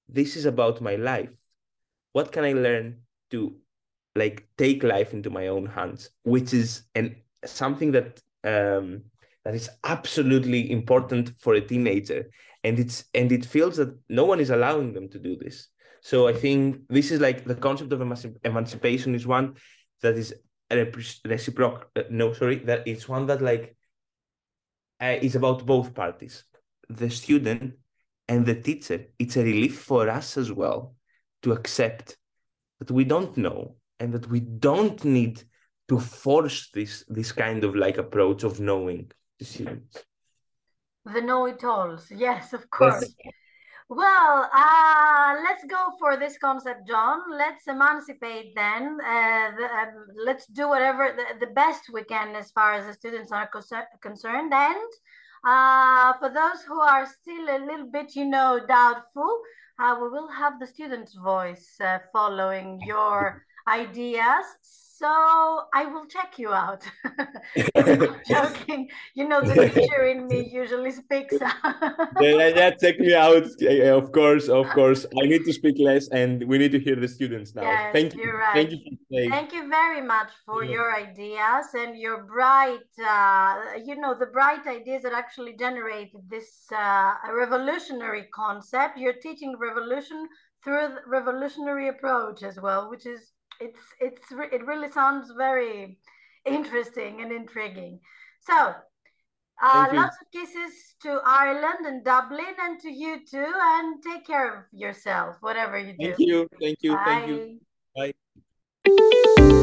this 0.08 0.36
is 0.36 0.46
about 0.46 0.80
my 0.80 0.96
life. 0.96 1.30
What 2.12 2.32
can 2.32 2.44
I 2.44 2.52
learn 2.52 3.00
to 3.30 3.56
like 4.14 4.48
take 4.56 4.82
life 4.82 5.12
into 5.12 5.30
my 5.30 5.48
own 5.48 5.66
hands? 5.66 6.10
Which 6.24 6.52
is 6.54 6.82
and 6.94 7.16
something 7.44 7.92
that 7.92 8.20
um, 8.44 9.02
that 9.44 9.54
is 9.54 9.70
absolutely 9.84 10.70
important 10.70 11.32
for 11.38 11.54
a 11.54 11.60
teenager, 11.60 12.30
and 12.64 12.78
it's 12.78 13.04
and 13.14 13.30
it 13.32 13.44
feels 13.44 13.76
that 13.76 13.96
no 14.08 14.24
one 14.24 14.40
is 14.40 14.50
allowing 14.50 14.92
them 14.92 15.08
to 15.10 15.18
do 15.18 15.36
this. 15.36 15.68
So 16.00 16.28
I 16.28 16.32
think 16.32 16.82
this 16.88 17.10
is 17.10 17.20
like 17.20 17.44
the 17.44 17.54
concept 17.54 17.92
of 17.92 18.00
emancipation 18.44 19.14
is 19.14 19.26
one 19.26 19.54
that 20.02 20.16
is 20.16 20.34
reciprocal. 21.24 21.82
Uh, 21.96 22.02
no, 22.10 22.32
sorry, 22.32 22.56
that 22.60 22.86
it's 22.86 23.08
one 23.08 23.26
that 23.26 23.42
like 23.42 23.76
uh, 25.00 25.16
is 25.20 25.36
about 25.36 25.66
both 25.66 25.94
parties, 25.94 26.44
the 26.88 27.10
student 27.10 27.74
and 28.28 28.44
the 28.44 28.54
teacher, 28.54 29.06
it's 29.18 29.36
a 29.36 29.42
relief 29.42 29.80
for 29.80 30.08
us 30.08 30.36
as 30.36 30.52
well 30.52 30.94
to 31.42 31.52
accept 31.52 32.16
that 32.78 32.90
we 32.90 33.04
don't 33.04 33.36
know 33.36 33.76
and 33.98 34.12
that 34.12 34.28
we 34.28 34.40
don't 34.40 35.04
need 35.04 35.42
to 35.88 35.98
force 35.98 36.70
this 36.74 37.04
this 37.08 37.32
kind 37.32 37.64
of 37.64 37.74
like 37.74 37.98
approach 37.98 38.44
of 38.44 38.60
knowing 38.60 39.10
the 39.38 39.44
students. 39.44 40.04
The 41.04 41.22
know-it-alls, 41.22 42.10
yes, 42.10 42.52
of 42.52 42.68
course. 42.70 43.14
Yes. 43.24 43.34
Well, 43.88 44.50
uh, 44.52 45.36
let's 45.42 45.64
go 45.64 45.92
for 45.98 46.18
this 46.18 46.36
concept, 46.36 46.86
John. 46.86 47.22
Let's 47.30 47.66
emancipate 47.66 48.54
then. 48.54 48.98
Uh, 49.00 49.50
the, 49.56 49.64
um, 49.64 50.06
let's 50.26 50.46
do 50.46 50.68
whatever 50.68 51.14
the, 51.16 51.46
the 51.46 51.52
best 51.54 51.84
we 51.90 52.04
can 52.04 52.36
as 52.36 52.50
far 52.50 52.74
as 52.74 52.84
the 52.84 52.92
students 52.92 53.32
are 53.32 53.48
concerned. 54.02 54.52
And 54.52 54.92
uh, 55.44 56.12
for 56.18 56.28
those 56.28 56.62
who 56.66 56.80
are 56.80 57.06
still 57.06 57.48
a 57.48 57.58
little 57.64 57.90
bit, 57.90 58.16
you 58.16 58.24
know, 58.24 58.60
doubtful, 58.66 59.40
uh, 59.78 59.96
we 60.00 60.08
will 60.08 60.28
have 60.28 60.58
the 60.58 60.66
student's 60.66 61.14
voice 61.14 61.76
uh, 61.80 61.98
following 62.12 62.80
your 62.84 63.44
ideas. 63.68 64.44
So 64.98 65.06
I 65.06 65.86
will 65.86 66.06
check 66.06 66.40
you 66.40 66.52
out. 66.52 66.82
joking. 68.28 68.88
You 69.14 69.28
know, 69.28 69.40
the 69.40 69.70
teacher 69.70 70.06
in 70.06 70.26
me 70.26 70.50
usually 70.52 70.90
speaks. 70.90 71.36
yeah, 72.20 72.48
yeah, 72.48 72.70
check 72.70 72.98
me 72.98 73.14
out. 73.14 73.46
Of 73.62 74.10
course, 74.10 74.48
of 74.48 74.66
course. 74.70 75.06
I 75.22 75.26
need 75.26 75.44
to 75.44 75.52
speak 75.52 75.76
less, 75.78 76.08
and 76.08 76.42
we 76.48 76.58
need 76.58 76.72
to 76.72 76.80
hear 76.80 76.96
the 76.96 77.06
students 77.06 77.54
now. 77.54 77.62
Yes, 77.62 77.92
Thank 77.92 78.16
you. 78.16 78.32
Right. 78.32 78.54
Thank 78.54 78.70
you. 78.72 79.30
Thank 79.30 79.52
you 79.52 79.68
very 79.68 80.02
much 80.02 80.30
for 80.44 80.64
yeah. 80.64 80.72
your 80.72 80.96
ideas 80.96 81.66
and 81.74 81.96
your 81.96 82.24
bright, 82.24 82.90
uh, 82.98 83.54
you 83.84 83.94
know, 84.00 84.18
the 84.18 84.26
bright 84.26 84.66
ideas 84.66 85.04
that 85.04 85.12
actually 85.12 85.54
generated 85.56 86.22
this 86.28 86.50
uh, 86.76 87.14
revolutionary 87.32 88.26
concept. 88.34 88.98
You're 88.98 89.20
teaching 89.22 89.54
revolution 89.60 90.26
through 90.64 90.80
a 90.86 90.98
revolutionary 91.06 91.86
approach 91.88 92.42
as 92.42 92.58
well, 92.60 92.90
which 92.90 93.06
is 93.06 93.32
it's 93.60 93.80
it's 94.00 94.32
it 94.52 94.66
really 94.66 94.90
sounds 94.90 95.32
very 95.36 95.98
interesting 96.44 97.20
and 97.22 97.32
intriguing. 97.32 98.00
So, 98.40 98.74
uh, 99.62 99.86
lots 99.92 100.16
of 100.22 100.30
kisses 100.32 100.94
to 101.02 101.20
Ireland 101.24 101.86
and 101.86 102.04
Dublin 102.04 102.54
and 102.62 102.80
to 102.80 102.90
you 102.90 103.20
too. 103.28 103.52
And 103.56 104.02
take 104.02 104.26
care 104.26 104.58
of 104.58 104.64
yourself, 104.72 105.36
whatever 105.40 105.78
you 105.78 105.94
do. 105.98 106.06
Thank 106.06 106.18
you. 106.18 106.48
Thank 106.60 106.78
you. 106.82 106.92
Bye. 106.92 107.60
Thank 107.96 108.12
you. 108.86 109.62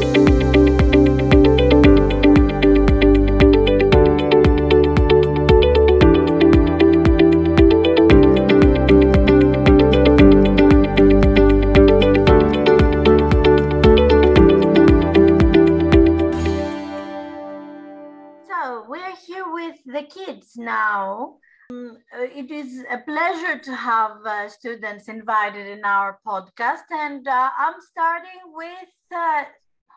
Now. 20.56 21.36
Um, 21.70 21.98
uh, 22.14 22.22
it 22.22 22.50
is 22.50 22.84
a 22.90 22.98
pleasure 22.98 23.58
to 23.58 23.74
have 23.74 24.18
uh, 24.24 24.48
students 24.48 25.08
invited 25.08 25.66
in 25.66 25.84
our 25.84 26.18
podcast. 26.26 26.86
And 26.92 27.26
uh, 27.26 27.50
I'm 27.58 27.74
starting 27.80 28.40
with 28.54 28.88
uh, 29.14 29.44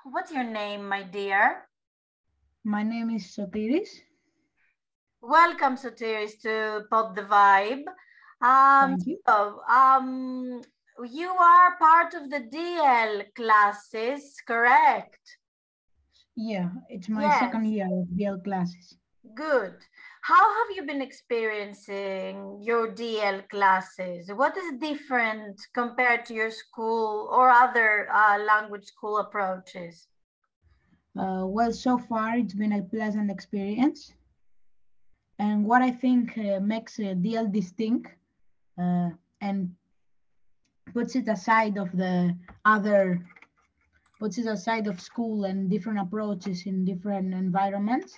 what's 0.06 0.32
your 0.32 0.44
name, 0.44 0.88
my 0.88 1.04
dear? 1.04 1.66
My 2.64 2.84
name 2.84 3.10
is 3.12 3.36
Sotiris. 3.36 3.90
Welcome, 5.22 5.76
Sotiris, 5.76 6.40
to 6.42 6.86
Pod 6.90 7.16
the 7.16 7.24
Vibe. 7.24 7.84
Um, 8.42 8.98
Thank 8.98 9.08
you. 9.08 9.18
So, 9.28 9.62
um, 9.70 10.62
you 11.08 11.30
are 11.30 11.78
part 11.78 12.14
of 12.14 12.30
the 12.30 12.40
DL 12.40 13.24
classes, 13.36 14.36
correct? 14.48 15.20
Yeah, 16.36 16.70
it's 16.90 17.10
my 17.10 17.24
Yes. 17.24 17.40
second 17.40 17.66
year 17.66 17.86
of 17.92 18.08
DL 18.18 18.40
classes. 18.44 18.98
Good. 19.36 19.76
How 20.22 20.54
have 20.58 20.76
you 20.76 20.84
been 20.86 21.02
experiencing 21.02 22.62
your 22.62 22.92
DL 22.92 23.48
classes? 23.50 24.30
What 24.34 24.58
is 24.58 24.78
different 24.80 25.60
compared 25.74 26.26
to 26.26 26.34
your 26.34 26.52
school 26.52 27.30
or 27.32 27.50
other 27.50 28.10
uh, 28.12 28.38
language 28.40 28.86
school 28.86 29.18
approaches? 29.18 30.08
Uh, 31.18 31.46
well, 31.46 31.72
so 31.72 31.98
far 31.98 32.38
it's 32.38 32.54
been 32.54 32.74
a 32.74 32.82
pleasant 32.82 33.32
experience. 33.32 34.14
And 35.40 35.64
what 35.64 35.82
I 35.82 35.92
think 35.92 36.38
uh, 36.38 36.60
makes 36.60 37.00
uh, 37.00 37.16
DL 37.16 37.52
distinct 37.52 38.12
uh, 38.78 39.10
and 39.42 39.74
puts 40.94 41.16
it 41.16 41.28
aside 41.30 41.78
of 41.78 41.96
the 41.96 42.36
other, 42.66 43.26
puts 44.20 44.38
it 44.38 44.48
aside 44.48 44.88
of 44.88 45.00
school 45.00 45.46
and 45.46 45.70
different 45.70 46.00
approaches 46.00 46.66
in 46.66 46.84
different 46.84 47.34
environments 47.34 48.16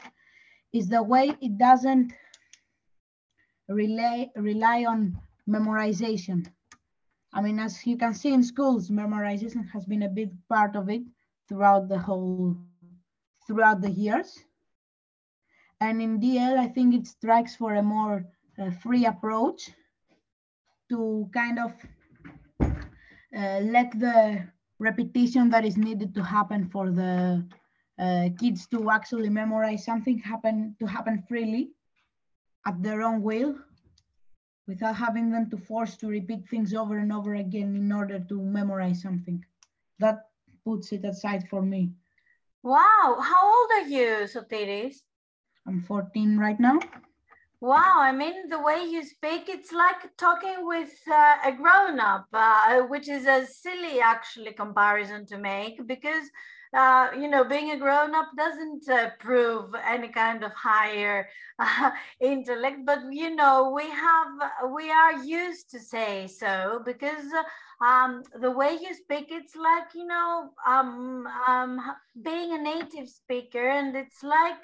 is 0.74 0.88
the 0.88 1.04
way 1.04 1.36
it 1.42 1.58
doesn't 1.58 2.14
rely, 3.68 4.30
rely 4.36 4.86
on 4.86 5.18
memorization. 5.48 6.48
I 7.34 7.42
mean, 7.42 7.60
as 7.60 7.86
you 7.86 7.98
can 7.98 8.14
see 8.14 8.34
in 8.34 8.44
schools, 8.44 8.90
memorization 8.90 9.70
has 9.72 9.86
been 9.86 10.04
a 10.04 10.10
big 10.10 10.32
part 10.50 10.76
of 10.76 10.90
it 10.90 11.04
throughout 11.48 11.88
the 11.88 11.98
whole, 11.98 12.58
throughout 13.48 13.82
the 13.82 13.92
years. 13.92 14.44
And 15.80 16.02
in 16.02 16.20
DL, 16.20 16.58
I 16.58 16.68
think 16.68 16.94
it 16.94 17.08
strikes 17.08 17.56
for 17.56 17.76
a 17.76 17.84
more 17.84 18.26
uh, 18.60 18.70
free 18.84 19.06
approach 19.06 19.72
to 20.90 21.30
kind 21.34 21.58
of 21.58 21.74
uh, 22.62 23.60
let 23.62 23.98
the 23.98 24.46
repetition 24.80 25.50
that 25.50 25.66
is 25.66 25.78
needed 25.78 26.14
to 26.14 26.24
happen 26.24 26.70
for 26.70 26.92
the 26.92 27.46
uh, 28.00 28.30
kids 28.40 28.68
to 28.68 28.90
actually 28.90 29.30
memorize 29.30 29.86
something 29.86 30.18
happen 30.20 30.76
to 30.80 30.86
happen 30.86 31.24
freely 31.28 31.72
at 32.66 32.82
their 32.82 33.02
own 33.02 33.22
will 33.22 33.56
without 34.68 34.96
having 34.96 35.32
them 35.32 35.50
to 35.50 35.58
force 35.58 35.98
to 35.98 36.08
repeat 36.08 36.48
things 36.50 36.74
over 36.74 36.98
and 36.98 37.12
over 37.12 37.36
again 37.36 37.76
in 37.76 37.92
order 37.92 38.20
to 38.20 38.42
memorize 38.42 39.02
something. 39.02 39.44
That 40.00 40.28
puts 40.64 40.92
it 40.92 41.04
aside 41.06 41.48
for 41.50 41.62
me. 41.62 41.92
Wow, 42.64 43.18
how 43.22 43.42
old 43.54 43.70
are 43.76 43.88
you, 43.88 44.28
Sotiris? 44.28 44.98
I'm 45.68 45.82
14 45.82 46.38
right 46.38 46.60
now. 46.60 46.80
Wow, 47.60 47.98
I 48.00 48.12
mean, 48.12 48.50
the 48.50 48.60
way 48.60 48.84
you 48.84 49.04
speak, 49.04 49.48
it's 49.48 49.72
like 49.72 50.16
talking 50.18 50.66
with 50.66 50.94
uh, 51.12 51.36
a 51.46 51.52
grown 51.52 52.00
up, 52.00 52.28
uh, 52.34 52.82
which 52.82 53.08
is 53.08 53.28
a 53.28 53.46
silly, 53.46 54.00
actually, 54.00 54.54
comparison 54.54 55.28
to 55.28 55.38
make 55.38 55.86
because 55.86 56.26
uh, 56.74 57.10
you 57.20 57.28
know, 57.28 57.44
being 57.44 57.72
a 57.72 57.78
grown 57.78 58.16
up 58.16 58.30
doesn't 58.38 58.88
uh, 58.90 59.10
prove 59.20 59.76
any 59.86 60.08
kind 60.08 60.44
of 60.44 60.54
higher 60.54 61.28
uh, 61.60 61.92
intellect, 62.22 62.86
but 62.86 63.00
you 63.12 63.36
know, 63.36 63.74
we 63.76 63.90
have, 63.90 64.28
we 64.74 64.90
are 64.90 65.24
used 65.24 65.70
to 65.72 65.80
say 65.80 66.28
so 66.28 66.82
because 66.86 67.26
um, 67.82 68.24
the 68.40 68.52
way 68.52 68.78
you 68.82 68.94
speak, 68.94 69.28
it's 69.30 69.56
like, 69.56 69.94
you 69.96 70.06
know, 70.06 70.52
um, 70.66 71.28
um, 71.48 71.82
being 72.22 72.54
a 72.54 72.62
native 72.62 73.10
speaker, 73.10 73.70
and 73.70 73.96
it's 73.96 74.24
like 74.24 74.64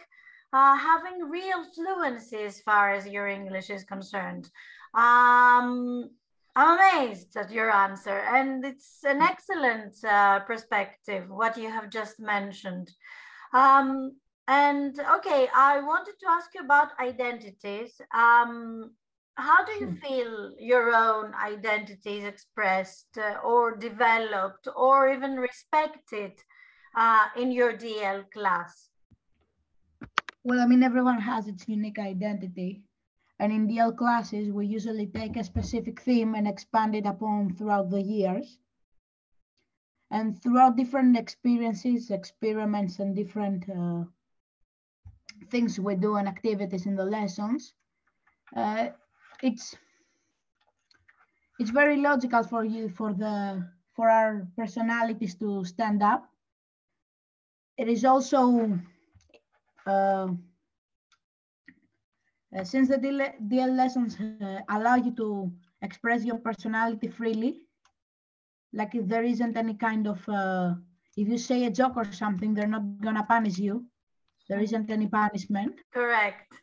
uh, 0.54 0.78
having 0.78 1.30
real 1.30 1.66
fluency 1.74 2.38
as 2.38 2.62
far 2.62 2.92
as 2.94 3.08
your 3.08 3.28
English 3.28 3.70
is 3.70 3.84
concerned. 3.84 4.50
Um, 4.94 6.10
I'm 6.58 6.80
amazed 6.80 7.38
at 7.38 7.52
your 7.52 7.70
answer, 7.70 8.18
and 8.18 8.66
it's 8.66 9.04
an 9.04 9.22
excellent 9.22 10.04
uh, 10.04 10.40
perspective, 10.40 11.30
what 11.30 11.56
you 11.56 11.70
have 11.70 11.92
just 11.92 12.20
mentioned. 12.20 12.90
Um, 13.54 14.14
and 14.48 15.00
okay, 15.18 15.50
I 15.54 15.82
wanted 15.82 16.16
to 16.20 16.28
ask 16.28 16.50
you 16.56 16.62
about 16.62 17.00
identities. 17.00 18.02
Um, 18.12 18.90
how 19.36 19.64
do 19.66 19.74
you 19.74 19.92
feel 20.04 20.54
your 20.58 20.96
own 20.96 21.32
identities 21.36 22.24
expressed 22.24 23.20
uh, 23.20 23.36
or 23.46 23.78
developed 23.78 24.68
or 24.76 25.14
even 25.14 25.36
respected 25.36 26.32
uh, 26.98 27.28
in 27.38 27.52
your 27.52 27.74
DL 27.74 28.24
class? 28.32 28.90
Well, 30.44 30.60
I 30.60 30.66
mean, 30.66 30.82
everyone 30.82 31.22
has 31.22 31.48
its 31.48 31.68
unique 31.68 32.00
identity. 32.00 32.82
And 33.40 33.52
in 33.52 33.68
DL 33.68 33.96
classes, 33.96 34.52
we 34.52 34.66
usually 34.66 35.08
take 35.08 35.38
a 35.38 35.44
specific 35.44 36.02
theme 36.02 36.34
and 36.34 36.48
expand 36.48 36.96
it 36.96 37.06
upon 37.06 37.54
throughout 37.54 37.90
the 37.90 38.02
years. 38.02 38.58
And 40.10 40.42
throughout 40.42 40.78
different 40.78 41.18
experiences, 41.18 42.10
experiments, 42.10 43.00
and 43.00 43.16
different 43.16 43.70
uh, 43.70 44.06
things 45.52 45.80
we 45.80 45.96
do 45.96 46.16
and 46.16 46.28
activities 46.28 46.86
in 46.86 46.96
the 46.96 47.06
lessons, 47.06 47.74
uh, 48.56 48.88
it's 49.44 49.76
it's 51.60 51.70
very 51.72 51.98
logical 51.98 52.44
for 52.44 52.64
you 52.64 52.90
for 52.90 53.14
the 53.14 53.68
for 53.96 54.10
our 54.10 54.48
personalities 54.56 55.36
to 55.36 55.66
stand 55.66 56.02
up. 56.02 56.30
It 57.78 57.90
is 57.90 58.06
also 58.06 58.80
uh, 59.86 60.28
uh, 62.56 62.64
since 62.64 62.88
the 62.88 62.98
DL, 62.98 63.34
DL 63.48 63.76
lessons 63.76 64.18
uh, 64.20 64.60
allow 64.70 64.96
you 64.96 65.12
to 65.16 65.52
express 65.82 66.24
your 66.24 66.38
personality 66.38 67.08
freely, 67.08 67.62
like 68.74 68.96
if 68.96 69.08
there 69.08 69.24
isn't 69.24 69.58
any 69.58 69.74
kind 69.74 70.08
of, 70.08 70.28
uh, 70.30 70.74
if 71.16 71.28
you 71.28 71.38
say 71.38 71.66
a 71.66 71.72
joke 71.72 71.98
or 71.98 72.06
something, 72.06 72.54
they're 72.54 72.68
not 72.68 73.02
gonna 73.02 73.24
punish 73.24 73.58
you. 73.58 73.86
There 74.50 74.60
isn't 74.60 74.90
any 74.90 75.08
punishment. 75.08 75.76
Correct. 75.94 76.54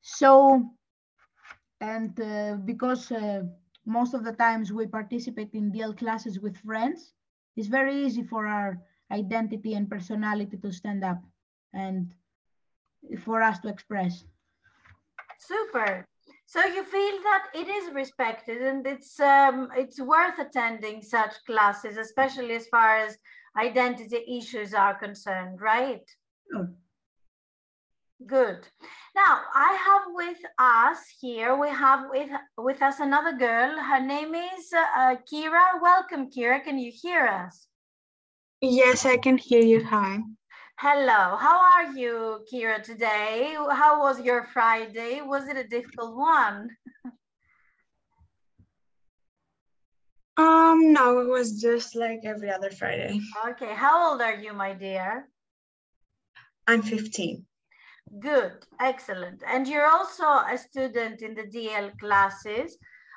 So 0.00 0.70
and 1.80 2.18
uh, 2.20 2.56
because 2.64 3.12
uh, 3.12 3.42
most 3.84 4.14
of 4.14 4.24
the 4.24 4.32
times 4.32 4.72
we 4.72 4.86
participate 4.86 5.52
in 5.52 5.70
DL 5.72 5.92
classes 5.92 6.40
with 6.40 6.56
friends, 6.58 7.12
it's 7.56 7.68
very 7.68 8.04
easy 8.04 8.22
for 8.22 8.46
our 8.46 8.80
identity 9.10 9.74
and 9.74 9.90
personality 9.90 10.56
to 10.56 10.72
stand 10.72 11.04
up 11.04 11.20
and 11.72 12.14
for 13.18 13.42
us 13.42 13.58
to 13.60 13.68
express. 13.68 14.24
Super. 15.46 16.06
So 16.46 16.64
you 16.64 16.84
feel 16.84 17.22
that 17.22 17.46
it 17.54 17.68
is 17.68 17.92
respected 17.92 18.62
and 18.62 18.86
it's 18.86 19.18
um, 19.18 19.68
it's 19.76 20.00
worth 20.00 20.38
attending 20.38 21.02
such 21.02 21.32
classes, 21.46 21.96
especially 21.96 22.54
as 22.54 22.66
far 22.68 22.98
as 22.98 23.16
identity 23.58 24.20
issues 24.38 24.74
are 24.74 24.94
concerned, 24.94 25.60
right? 25.60 26.04
Sure. 26.50 26.70
Good. 28.26 28.66
Now 29.14 29.40
I 29.54 29.72
have 29.86 30.02
with 30.14 30.38
us 30.58 30.98
here, 31.20 31.56
we 31.56 31.68
have 31.68 32.06
with, 32.10 32.30
with 32.56 32.80
us 32.82 33.00
another 33.00 33.36
girl. 33.36 33.78
Her 33.78 34.00
name 34.00 34.34
is 34.34 34.72
uh, 34.72 35.16
Keira. 35.30 35.80
Welcome, 35.82 36.30
Keira. 36.30 36.62
Can 36.62 36.78
you 36.78 36.92
hear 36.94 37.26
us? 37.26 37.66
Yes, 38.60 39.04
I 39.04 39.18
can 39.18 39.36
hear 39.36 39.62
you. 39.62 39.84
Hi. 39.84 40.20
Hello, 40.76 41.36
how 41.36 41.62
are 41.76 41.92
you, 41.92 42.40
Keira, 42.52 42.82
today? 42.82 43.54
How 43.70 44.00
was 44.00 44.20
your 44.20 44.44
Friday? 44.52 45.20
Was 45.22 45.46
it 45.46 45.56
a 45.56 45.62
difficult 45.62 46.16
one? 46.16 46.68
Um, 50.36 50.92
no, 50.92 51.20
it 51.20 51.28
was 51.28 51.60
just 51.62 51.94
like 51.94 52.22
every 52.24 52.50
other 52.50 52.70
Friday. 52.70 53.20
Okay, 53.50 53.72
how 53.72 54.10
old 54.10 54.20
are 54.20 54.34
you, 54.34 54.52
my 54.52 54.74
dear? 54.74 55.28
I'm 56.66 56.82
15. 56.82 57.46
Good, 58.18 58.52
excellent. 58.80 59.44
And 59.46 59.68
you're 59.68 59.86
also 59.86 60.24
a 60.24 60.58
student 60.58 61.22
in 61.22 61.36
the 61.36 61.44
DL 61.44 61.96
classes. 62.00 62.76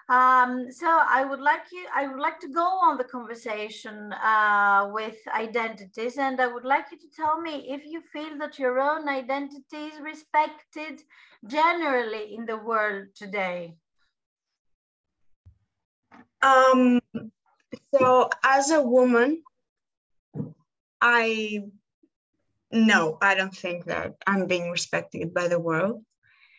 Um, 0.09 0.71
so 0.71 0.87
I 0.87 1.25
would 1.25 1.41
like 1.41 1.63
you, 1.73 1.85
I 1.93 2.07
would 2.07 2.19
like 2.19 2.39
to 2.39 2.47
go 2.47 2.63
on 2.63 2.97
the 2.97 3.03
conversation 3.03 4.13
uh, 4.13 4.89
with 4.93 5.17
identities, 5.27 6.17
and 6.17 6.39
I 6.39 6.47
would 6.47 6.63
like 6.63 6.85
you 6.91 6.97
to 6.97 7.09
tell 7.13 7.41
me 7.41 7.67
if 7.69 7.85
you 7.85 8.01
feel 8.01 8.37
that 8.37 8.57
your 8.57 8.79
own 8.79 9.09
identity 9.09 9.77
is 9.91 9.99
respected 9.99 11.01
generally 11.45 12.35
in 12.35 12.45
the 12.45 12.55
world 12.55 13.07
today. 13.15 13.75
Um, 16.41 17.01
so 17.93 18.29
as 18.45 18.71
a 18.71 18.81
woman, 18.81 19.43
I 21.01 21.65
no, 22.71 23.17
I 23.21 23.35
don't 23.35 23.55
think 23.55 23.85
that 23.85 24.15
I'm 24.25 24.47
being 24.47 24.71
respected 24.71 25.33
by 25.33 25.49
the 25.49 25.59
world. 25.59 26.03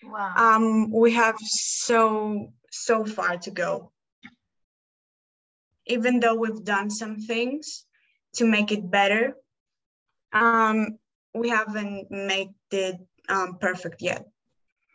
Wow. 0.03 0.35
Um, 0.37 0.91
we 0.91 1.13
have 1.13 1.37
so 1.39 2.53
so 2.71 3.05
far 3.05 3.37
to 3.39 3.51
go. 3.51 3.93
Even 5.87 6.21
though 6.21 6.35
we've 6.35 6.65
done 6.65 6.91
some 6.91 7.17
things 7.17 7.87
to 8.35 8.45
make 8.45 8.73
it 8.73 8.91
better, 8.91 9.35
um, 10.33 10.99
we 11.35 11.49
haven't 11.49 12.11
made 12.11 12.51
it 12.71 12.97
um, 13.29 13.59
perfect 13.59 14.03
yet. 14.03 14.27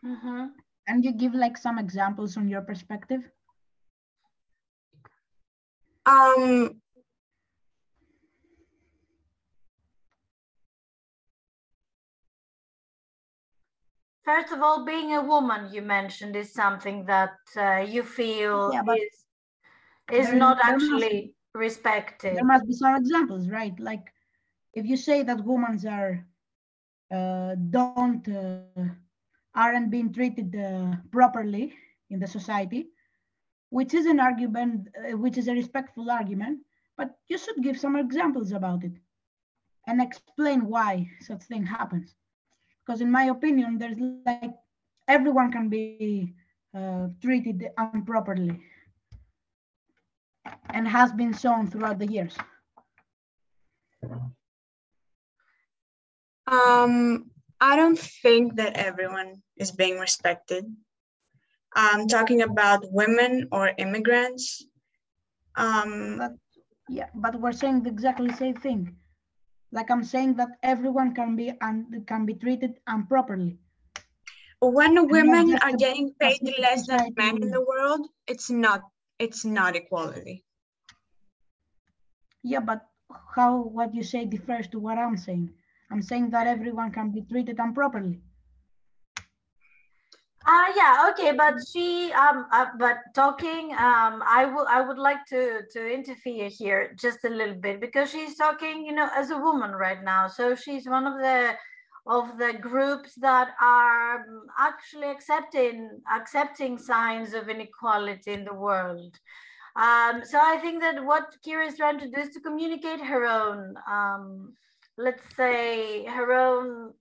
Mhm. 0.04 0.52
And 0.88 1.06
you 1.06 1.14
give 1.14 1.34
like 1.34 1.58
some 1.58 1.80
examples 1.80 2.38
on 2.38 2.50
your 2.50 2.62
perspective? 2.62 3.30
Um, 6.06 6.82
First 14.24 14.52
of 14.54 14.62
all, 14.62 14.86
being 14.86 15.14
a 15.14 15.22
woman, 15.22 15.74
you 15.74 15.82
mentioned, 15.82 16.36
is 16.36 16.54
something 16.54 17.06
that 17.06 17.38
uh, 17.58 17.86
you 17.88 18.04
feel 18.04 18.72
Yeah, 18.74 18.84
is 18.96 19.26
is 20.12 20.28
there- 20.30 20.40
not 20.40 20.58
there 20.66 20.80
must- 20.80 21.12
actually 21.12 21.36
respected. 21.54 22.36
There 22.36 22.46
must 22.46 22.68
be 22.68 22.74
some 22.74 22.96
examples, 22.96 23.50
right? 23.50 23.78
Like 23.80 24.06
if 24.74 24.86
you 24.86 24.98
say 24.98 25.24
that 25.24 25.44
women 25.46 25.76
are 25.88 26.14
uh, 27.18 27.56
don't 27.70 28.28
uh, 28.30 28.64
aren't 29.56 29.92
being 29.92 30.12
treated 30.14 30.56
uh, 30.56 30.64
properly 31.12 31.74
in 32.10 32.20
the 32.20 32.28
society, 32.28 32.88
which 33.70 33.94
is 33.94 34.06
an 34.06 34.20
argument, 34.20 34.88
uh, 34.98 35.18
which 35.18 35.38
is 35.38 35.48
a 35.48 35.54
respectful 35.54 36.10
argument, 36.10 36.60
but 36.98 37.10
you 37.28 37.38
should 37.38 37.62
give 37.64 37.78
some 37.80 37.96
examples 37.98 38.52
about 38.52 38.84
it 38.84 38.94
and 39.88 40.02
explain 40.02 40.66
why 40.66 41.10
such 41.22 41.44
thing 41.44 41.66
happens. 41.66 42.16
Because 42.86 43.02
in 43.02 43.12
my 43.12 43.26
opinion, 43.26 43.78
there's 43.78 43.98
like 44.26 44.54
everyone 45.08 45.52
can 45.52 45.69
be 45.69 46.34
uh, 46.76 47.08
treated 47.22 47.69
improperly 47.93 48.60
and 50.69 50.88
has 50.88 51.12
been 51.13 51.34
shown 51.34 51.67
throughout 51.67 52.00
the 52.00 52.08
years. 52.08 52.36
Um, 56.48 57.32
I 57.62 57.76
don't 57.76 57.98
think 58.00 58.56
that 58.58 58.76
everyone 58.76 59.41
is 59.56 59.72
being 59.72 60.00
respected. 60.00 60.65
I'm 61.76 62.08
talking 62.08 62.41
about 62.41 62.91
women 62.91 63.48
or 63.52 63.72
immigrants. 63.78 64.65
Um, 65.56 66.17
But 66.17 66.32
yeah, 66.89 67.08
but 67.15 67.39
we're 67.39 67.54
saying 67.54 67.86
exactly 67.86 68.28
the 68.28 68.38
same 68.38 68.56
thing. 68.56 68.96
Like 69.74 69.90
I'm 69.90 70.04
saying 70.04 70.36
that 70.36 70.50
everyone 70.62 71.16
can 71.16 71.36
be 71.36 71.52
and 71.60 72.06
can 72.06 72.28
be 72.28 72.36
treated 72.36 72.80
improperly. 72.88 73.58
when 74.62 75.08
women 75.10 75.58
are 75.62 75.76
getting 75.76 76.14
paid 76.20 76.42
less 76.60 76.86
than 76.88 77.14
men 77.18 77.42
in 77.42 77.50
the 77.50 77.62
world, 77.62 78.08
it's 78.28 78.52
not 78.52 78.84
it's 79.18 79.44
not 79.44 79.76
equality. 79.76 80.46
Yeah, 82.44 82.60
but 82.60 82.86
how 83.36 83.64
what 83.64 83.96
you 83.96 84.04
say 84.04 84.26
differs 84.26 84.68
to 84.68 84.80
what 84.80 85.00
I'm 85.00 85.18
saying. 85.18 85.50
I'm 85.90 86.04
saying 86.04 86.30
that 86.30 86.46
everyone 86.46 86.92
can 86.92 87.10
be 87.10 87.22
treated 87.22 87.58
improperly. 87.58 88.22
Uh, 90.46 90.66
yeah, 90.76 91.10
okay, 91.10 91.32
but 91.32 91.56
she, 91.72 92.12
um, 92.12 92.46
uh, 92.52 92.66
but 92.78 92.98
talking, 93.16 93.72
um, 93.74 94.22
I 94.28 94.46
will, 94.54 94.68
I 94.70 94.82
would 94.82 94.98
like 94.98 95.26
to 95.28 95.62
to 95.72 95.94
interfere 95.94 96.50
here 96.50 96.94
just 97.00 97.24
a 97.24 97.30
little 97.30 97.56
bit 97.56 97.80
because 97.80 98.12
she's 98.12 98.36
talking, 98.36 98.86
you 98.86 98.92
know, 98.92 99.08
as 99.16 99.32
a 99.32 99.38
woman 99.38 99.72
right 99.72 100.04
now. 100.04 100.28
So 100.28 100.54
she's 100.54 100.86
one 100.86 101.08
of 101.08 101.18
the 101.20 101.56
of 102.08 102.38
the 102.38 102.54
groups 102.60 103.16
that 103.16 103.52
are 103.62 104.20
um, 104.20 104.48
actually 104.60 105.10
accepting 105.10 106.02
accepting 106.14 106.78
signs 106.78 107.34
of 107.34 107.48
inequality 107.48 108.34
in 108.34 108.44
the 108.44 108.54
world. 108.54 109.18
Um, 109.78 110.24
so 110.26 110.40
I 110.42 110.58
think 110.58 110.82
that 110.82 111.04
what 111.06 111.36
Keira 111.46 111.68
is 111.68 111.78
trying 111.78 112.00
to 112.00 112.10
do 112.10 112.20
is 112.20 112.30
to 112.32 112.42
communicate 112.42 113.00
her 113.00 113.26
own, 113.26 113.76
um, 113.90 114.54
let's 114.98 115.24
say, 115.38 116.06
her 116.06 116.34
own 116.34 116.94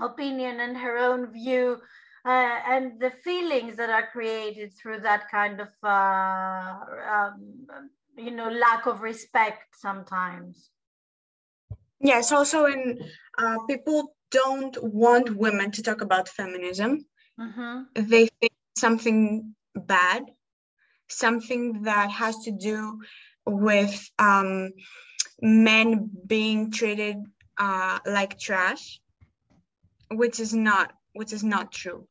opinion 0.00 0.60
and 0.60 0.76
her 0.76 0.98
own 0.98 1.32
view 1.32 1.80
uh, 2.24 2.56
and 2.68 3.00
the 3.00 3.10
feelings 3.10 3.76
that 3.76 3.90
are 3.90 4.06
created 4.06 4.72
through 4.72 5.00
that 5.00 5.30
kind 5.30 5.60
of 5.60 5.68
uh, 5.82 6.78
um, 7.14 7.66
you 8.16 8.30
know 8.30 8.48
lack 8.50 8.86
of 8.86 9.00
respect 9.00 9.76
sometimes 9.76 10.70
Yes, 12.00 12.32
also 12.32 12.66
in 12.66 12.98
uh, 13.38 13.56
people 13.66 14.14
don't 14.30 14.76
want 14.82 15.34
women 15.34 15.70
to 15.70 15.82
talk 15.82 16.02
about 16.02 16.28
feminism. 16.28 17.06
Mhm. 17.40 17.86
They 17.94 18.26
think 18.40 18.52
something 18.76 19.54
bad, 19.74 20.24
something 21.08 21.82
that 21.84 22.10
has 22.10 22.36
to 22.44 22.50
do 22.50 23.00
with 23.46 23.94
um, 24.18 24.70
men 25.40 26.10
being 26.26 26.70
treated 26.70 27.16
uh, 27.56 27.98
like 28.04 28.38
trash, 28.38 29.00
which 30.10 30.40
is 30.40 30.52
not 30.52 30.92
which 31.14 31.32
is 31.32 31.42
not 31.44 31.72
true. 31.72 32.06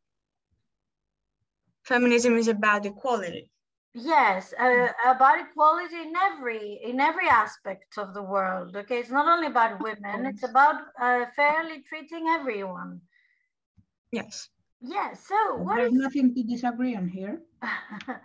Feminism 1.84 2.38
is 2.38 2.48
about 2.48 2.86
equality. 2.86 3.50
yes 3.94 4.54
uh, 4.60 4.88
about 5.06 5.40
equality 5.40 5.96
in 6.02 6.14
every 6.16 6.80
in 6.84 7.00
every 7.00 7.28
aspect 7.30 7.98
of 7.98 8.14
the 8.14 8.22
world 8.24 8.76
okay 8.76 9.00
it's 9.00 9.10
not 9.12 9.28
only 9.28 9.48
about 9.48 9.82
women 9.82 10.26
it's 10.26 10.44
about 10.44 10.76
uh, 11.00 11.26
fairly 11.36 11.82
treating 11.82 12.28
everyone 12.28 13.02
Yes. 14.12 14.50
yes 14.82 15.28
so 15.28 15.56
what 15.58 15.78
There's 15.78 15.92
is 15.92 15.98
nothing 15.98 16.34
to 16.36 16.44
disagree 16.44 16.96
on 16.96 17.08
here. 17.10 17.42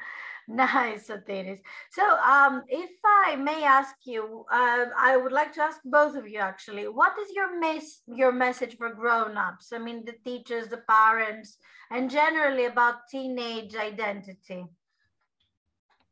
nice, 0.48 1.08
Sotiris. 1.08 1.60
So, 1.90 2.02
um, 2.02 2.62
if 2.68 2.90
I 3.04 3.36
may 3.36 3.64
ask 3.64 3.94
you, 4.04 4.44
uh, 4.50 4.86
I 4.98 5.16
would 5.16 5.32
like 5.32 5.52
to 5.54 5.62
ask 5.62 5.80
both 5.84 6.16
of 6.16 6.26
you 6.26 6.38
actually, 6.38 6.88
what 6.88 7.12
is 7.18 7.28
your 7.34 7.58
mes- 7.60 8.02
your 8.06 8.32
message 8.32 8.76
for 8.76 8.92
grown-ups? 8.92 9.72
I 9.72 9.78
mean, 9.78 10.04
the 10.04 10.16
teachers, 10.24 10.68
the 10.68 10.82
parents, 10.88 11.58
and 11.90 12.10
generally 12.10 12.64
about 12.64 13.08
teenage 13.10 13.76
identity. 13.76 14.64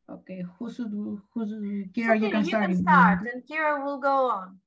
Okay, 0.08 0.44
who 0.58 0.70
should 0.70 0.90
who 0.90 1.20
who's 1.34 1.50
Keira? 1.90 2.20
You 2.20 2.30
can 2.30 2.44
you 2.44 2.50
start. 2.50 2.66
can 2.66 2.76
start, 2.76 3.18
and 3.32 3.42
Keira 3.42 3.84
will 3.84 3.98
go 3.98 4.30
on. 4.30 4.58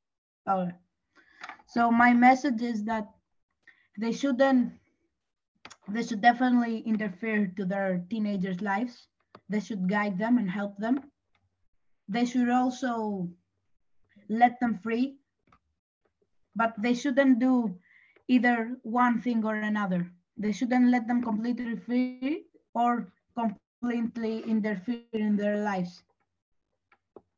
All 0.48 0.66
right. 0.66 0.76
So 1.68 1.92
my 1.92 2.14
message 2.14 2.62
is 2.62 2.84
that 2.86 3.08
they 3.98 4.12
shouldn't 4.12 4.74
they 5.88 6.04
should 6.04 6.22
definitely 6.22 6.80
interfere 6.80 7.48
to 7.58 7.66
their 7.66 8.04
teenagers' 8.10 8.62
lives. 8.62 9.08
They 9.50 9.60
should 9.60 9.90
guide 9.90 10.18
them 10.18 10.38
and 10.38 10.50
help 10.50 10.78
them. 10.78 11.02
They 12.08 12.26
should 12.26 12.50
also 12.50 13.28
let 14.30 14.60
them 14.60 14.80
free, 14.82 15.18
but 16.56 16.74
they 16.78 16.94
shouldn't 16.94 17.40
do 17.40 17.76
either 18.28 18.78
one 18.84 19.22
thing 19.22 19.44
or 19.44 19.56
another. 19.56 20.12
They 20.38 20.52
shouldn't 20.52 20.90
let 20.90 21.08
them 21.08 21.22
completely 21.22 21.76
free 21.76 22.46
or 22.74 23.12
completely 23.36 24.42
interfere 24.46 25.06
in 25.14 25.36
their 25.36 25.58
lives. 25.58 26.04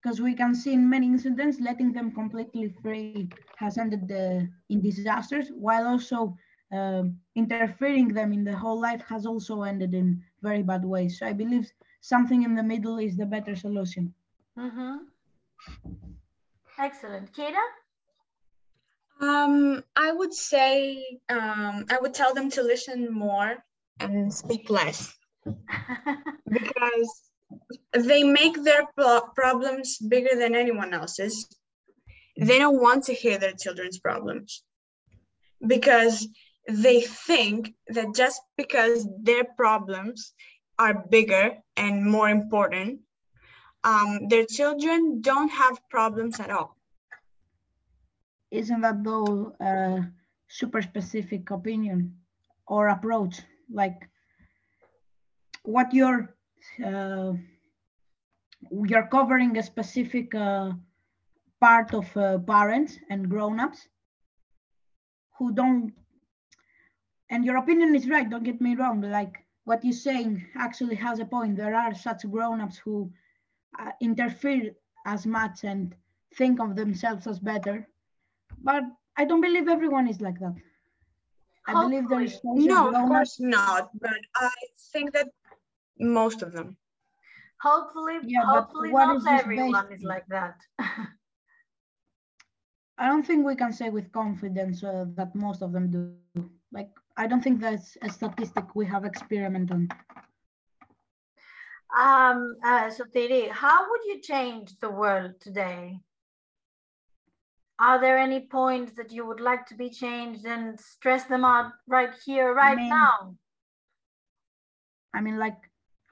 Because 0.01 0.19
we 0.19 0.33
can 0.33 0.55
see 0.55 0.73
in 0.73 0.89
many 0.89 1.07
incidents, 1.07 1.59
letting 1.59 1.93
them 1.93 2.11
completely 2.11 2.73
free 2.81 3.29
has 3.57 3.77
ended 3.77 4.07
the, 4.07 4.49
in 4.69 4.81
disasters, 4.81 5.49
while 5.55 5.87
also 5.87 6.35
uh, 6.73 7.03
interfering 7.35 8.07
them 8.07 8.33
in 8.33 8.43
the 8.43 8.55
whole 8.55 8.79
life 8.81 9.03
has 9.07 9.25
also 9.25 9.61
ended 9.61 9.93
in 9.93 10.21
very 10.41 10.63
bad 10.63 10.83
ways. 10.83 11.19
So 11.19 11.27
I 11.27 11.33
believe 11.33 11.71
something 12.01 12.43
in 12.43 12.55
the 12.55 12.63
middle 12.63 12.97
is 12.97 13.15
the 13.15 13.25
better 13.25 13.55
solution. 13.55 14.13
Mm-hmm. 14.57 14.97
Excellent. 16.79 17.31
Keira? 17.33 17.63
Um, 19.21 19.83
I 19.95 20.11
would 20.11 20.33
say 20.33 21.19
um, 21.29 21.85
I 21.89 21.99
would 22.01 22.13
tell 22.13 22.33
them 22.33 22.49
to 22.51 22.63
listen 22.63 23.13
more 23.13 23.63
and 23.99 24.33
speak 24.33 24.69
less 24.71 25.15
because 26.49 27.21
they 27.93 28.23
make 28.23 28.63
their 28.63 28.87
pro- 28.97 29.21
problems 29.35 29.99
bigger 29.99 30.35
than 30.35 30.55
anyone 30.55 30.93
else's. 30.93 31.47
They 32.35 32.57
don't 32.57 32.81
want 32.81 33.03
to 33.05 33.13
hear 33.13 33.37
their 33.37 33.53
children's 33.53 33.99
problems 33.99 34.63
because 35.65 36.27
they 36.67 37.01
think 37.01 37.73
that 37.89 38.15
just 38.15 38.41
because 38.57 39.07
their 39.21 39.43
problems 39.43 40.33
are 40.81 41.05
bigger 41.11 41.61
and 41.77 42.03
more 42.03 42.29
important, 42.29 43.01
um, 43.83 44.27
their 44.29 44.45
children 44.45 45.21
don't 45.21 45.49
have 45.49 45.77
problems 45.89 46.39
at 46.39 46.49
all. 46.49 46.75
Isn't 48.49 48.81
that 48.81 49.03
though 49.03 49.53
a 49.59 50.09
super 50.47 50.81
specific 50.81 51.51
opinion 51.51 52.17
or 52.67 52.89
approach? 52.89 53.41
Like 53.71 54.09
what 55.63 55.93
you're 55.93 56.35
uh, 56.83 57.33
you're 58.71 59.07
covering 59.07 59.57
a 59.57 59.63
specific 59.63 60.33
uh, 60.33 60.71
part 61.59 61.93
of 61.93 62.05
uh, 62.17 62.39
parents 62.39 62.97
and 63.09 63.29
grown-ups 63.29 63.87
who 65.37 65.53
don't 65.53 65.93
and 67.29 67.45
your 67.45 67.57
opinion 67.57 67.95
is 67.95 68.09
right 68.09 68.29
don't 68.29 68.43
get 68.43 68.61
me 68.61 68.75
wrong 68.75 69.01
like 69.01 69.45
what 69.65 69.83
you're 69.83 69.93
saying 70.09 70.45
actually 70.55 70.95
has 70.95 71.19
a 71.19 71.25
point 71.25 71.55
there 71.55 71.75
are 71.75 71.93
such 71.93 72.21
grown-ups 72.29 72.77
who 72.77 73.11
uh, 73.79 73.91
interfere 74.01 74.71
as 75.05 75.25
much 75.25 75.63
and 75.63 75.95
think 76.35 76.59
of 76.59 76.75
themselves 76.75 77.27
as 77.27 77.39
better 77.39 77.87
but 78.63 78.83
i 79.17 79.25
don't 79.25 79.41
believe 79.41 79.67
everyone 79.67 80.07
is 80.07 80.21
like 80.21 80.39
that 80.39 80.55
i 81.67 81.73
believe 81.73 82.07
there 82.09 82.21
is 82.21 82.33
Hopefully. 82.43 82.67
No, 82.67 82.89
of 82.89 82.95
course 83.07 83.37
not. 83.39 83.89
But 83.99 84.17
I 84.35 84.49
think 84.91 85.13
that 85.13 85.27
most 85.99 86.41
of 86.41 86.51
them. 86.53 86.77
hopefully, 87.61 88.17
Yeah, 88.23 88.43
hopefully 88.45 88.91
what 88.91 89.05
not 89.05 89.17
is 89.17 89.25
everyone 89.27 89.91
is 89.91 90.03
on? 90.03 90.09
like 90.13 90.25
that. 90.29 90.55
I 92.97 93.07
don't 93.07 93.25
think 93.25 93.45
we 93.45 93.55
can 93.55 93.73
say 93.73 93.89
with 93.89 94.11
confidence 94.11 94.83
uh, 94.83 95.05
that 95.15 95.35
most 95.35 95.61
of 95.61 95.71
them 95.71 95.89
do. 95.91 96.15
Like, 96.71 96.89
I 97.21 97.27
don't 97.27 97.43
think 97.43 97.61
that's 97.61 97.97
a 98.01 98.09
statistic 98.09 98.73
we 98.73 98.87
have 98.87 99.05
experiment 99.05 99.69
on. 99.71 99.87
um, 101.95 102.55
uh, 102.65 102.89
how 103.51 103.79
would 103.89 104.03
you 104.05 104.19
change 104.21 104.79
the 104.79 104.89
world 104.89 105.33
today? 105.39 105.99
Are 107.77 108.01
there 108.01 108.17
any 108.17 108.47
points 108.47 108.93
that 108.93 109.11
you 109.11 109.23
would 109.27 109.39
like 109.39 109.67
to 109.67 109.75
be 109.75 109.91
changed 109.91 110.45
and 110.45 110.79
stress 110.79 111.25
them 111.25 111.45
out 111.45 111.73
right 111.87 112.13
here, 112.25 112.55
right 112.55 112.77
mean, 112.77 112.89
now? 112.89 113.35
I 115.13 115.21
mean, 115.21 115.37
like, 115.37 115.59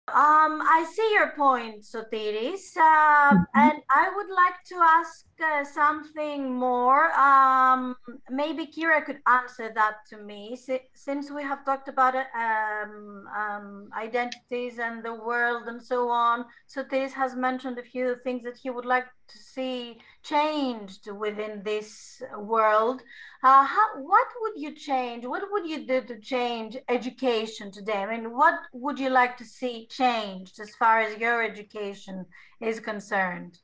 Um, 0.08 0.60
I 0.60 0.84
see 0.94 1.10
your 1.14 1.30
point, 1.34 1.82
Sotiris, 1.82 2.76
um, 2.76 3.38
Mhm. 3.38 3.46
and 3.54 3.82
I 3.90 4.12
would 4.14 4.30
like 4.42 4.58
to 4.70 4.76
ask 4.98 5.24
uh, 5.42 5.64
something 5.64 6.52
more. 6.54 7.10
Um, 7.18 7.96
maybe 8.28 8.66
Keira 8.66 9.04
could 9.04 9.20
answer 9.26 9.72
that 9.74 9.96
to 10.10 10.18
me, 10.18 10.56
si- 10.56 10.88
since 10.94 11.30
we 11.30 11.42
have 11.42 11.64
talked 11.64 11.88
about 11.88 12.14
it, 12.14 12.26
um, 12.36 13.26
um, 13.42 13.88
identities 13.96 14.78
and 14.78 15.02
the 15.02 15.14
world 15.14 15.68
and 15.68 15.82
so 15.82 16.10
on. 16.10 16.44
Sotiris 16.68 17.12
has 17.12 17.34
mentioned 17.34 17.78
a 17.78 17.82
few 17.94 18.16
things 18.24 18.42
that 18.44 18.58
he 18.62 18.68
would 18.70 18.84
like 18.94 19.06
to 19.28 19.38
see 19.38 19.98
changed 20.24 21.10
within 21.10 21.62
this 21.62 22.22
world. 22.38 23.02
Uh, 23.42 23.64
how, 23.64 23.86
what 24.00 24.26
would 24.40 24.54
you 24.56 24.74
change? 24.74 25.26
What 25.26 25.42
would 25.50 25.68
you 25.68 25.86
do 25.86 26.00
to 26.02 26.18
change 26.18 26.76
education 26.88 27.70
today? 27.70 27.98
I 28.02 28.10
mean, 28.10 28.34
what 28.34 28.58
would 28.72 28.98
you 28.98 29.10
like 29.10 29.36
to 29.36 29.44
see 29.44 29.86
changed 29.86 30.58
as 30.60 30.74
far 30.76 31.00
as 31.00 31.18
your 31.18 31.42
education 31.42 32.24
is 32.60 32.80
concerned? 32.80 33.58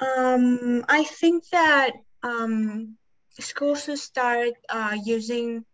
Um, 0.00 0.84
I 0.88 1.04
think 1.04 1.44
that 1.50 1.92
um, 2.22 2.96
schools 3.38 3.84
should 3.84 3.98
start 3.98 4.54
uh, 4.68 4.96
using 5.04 5.64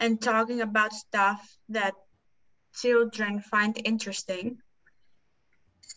and 0.00 0.20
talking 0.20 0.60
about 0.60 0.92
stuff 0.92 1.56
that 1.68 1.94
children 2.74 3.40
find 3.40 3.80
interesting 3.84 4.58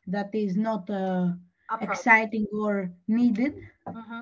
that 0.08 0.30
is 0.34 0.56
not 0.56 0.90
uh, 0.90 1.28
exciting 1.82 2.48
or 2.54 2.90
needed. 3.10 3.54
Mm-hmm. 3.86 4.22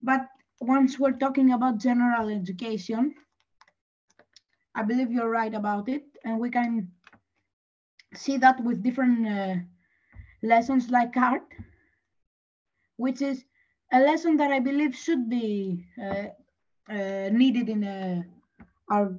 But 0.00 0.28
once 0.60 0.96
we're 0.96 1.18
talking 1.18 1.52
about 1.52 1.78
general 1.78 2.28
education, 2.28 3.14
I 4.76 4.84
believe 4.84 5.10
you're 5.10 5.28
right 5.28 5.52
about 5.52 5.88
it. 5.88 6.04
And 6.24 6.38
we 6.38 6.50
can 6.50 6.92
see 8.14 8.36
that 8.36 8.62
with 8.62 8.84
different 8.84 9.26
uh, 9.26 9.56
lessons 10.44 10.88
like 10.88 11.16
art, 11.16 11.50
which 12.96 13.22
is 13.22 13.44
a 13.92 13.98
lesson 13.98 14.36
that 14.36 14.52
I 14.52 14.60
believe 14.60 14.94
should 14.94 15.28
be 15.28 15.84
uh, 16.00 16.30
uh 16.88 17.28
needed 17.32 17.68
in 17.68 17.82
uh, 17.82 18.22
our 18.88 19.18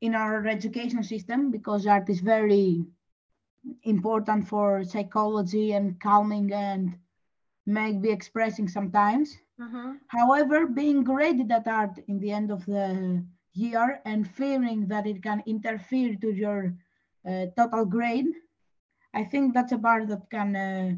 in 0.00 0.14
our 0.14 0.46
education 0.46 1.02
system 1.02 1.50
because 1.50 1.86
art 1.86 2.08
is 2.08 2.20
very 2.20 2.84
important 3.84 4.46
for 4.46 4.84
psychology 4.84 5.72
and 5.72 5.98
calming 6.00 6.52
and 6.52 6.98
maybe 7.66 8.10
expressing 8.10 8.68
sometimes. 8.68 9.36
Mm-hmm. 9.60 9.92
However, 10.08 10.66
being 10.66 11.04
graded 11.04 11.50
at 11.52 11.68
art 11.68 11.98
in 12.08 12.18
the 12.18 12.30
end 12.30 12.50
of 12.50 12.66
the 12.66 13.24
year 13.54 14.00
and 14.04 14.28
fearing 14.28 14.86
that 14.88 15.06
it 15.06 15.22
can 15.22 15.42
interfere 15.46 16.16
to 16.16 16.30
your 16.32 16.74
uh, 17.26 17.46
total 17.56 17.84
grade, 17.84 18.26
I 19.14 19.24
think 19.24 19.54
that's 19.54 19.72
a 19.72 19.78
part 19.78 20.08
that 20.08 20.28
can 20.30 20.56
uh, 20.56 20.92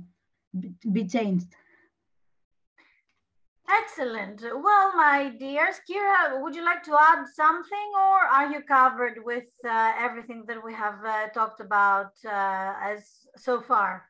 be 0.91 1.07
changed. 1.07 1.49
Excellent. 3.69 4.43
Well, 4.43 4.97
my 4.97 5.31
dears, 5.39 5.81
Keira, 5.89 6.41
would 6.41 6.55
you 6.55 6.65
like 6.65 6.85
to 6.85 6.97
add 6.99 7.27
something 7.35 7.91
or 7.97 8.19
are 8.19 8.53
you 8.53 8.63
covered 8.63 9.25
with 9.25 9.45
uh, 9.65 9.93
everything 9.99 10.45
that 10.47 10.63
we 10.65 10.73
have 10.73 11.05
uh, 11.05 11.29
talked 11.29 11.61
about 11.61 12.13
uh, 12.25 12.75
as 12.81 13.27
so 13.37 13.61
far? 13.61 14.05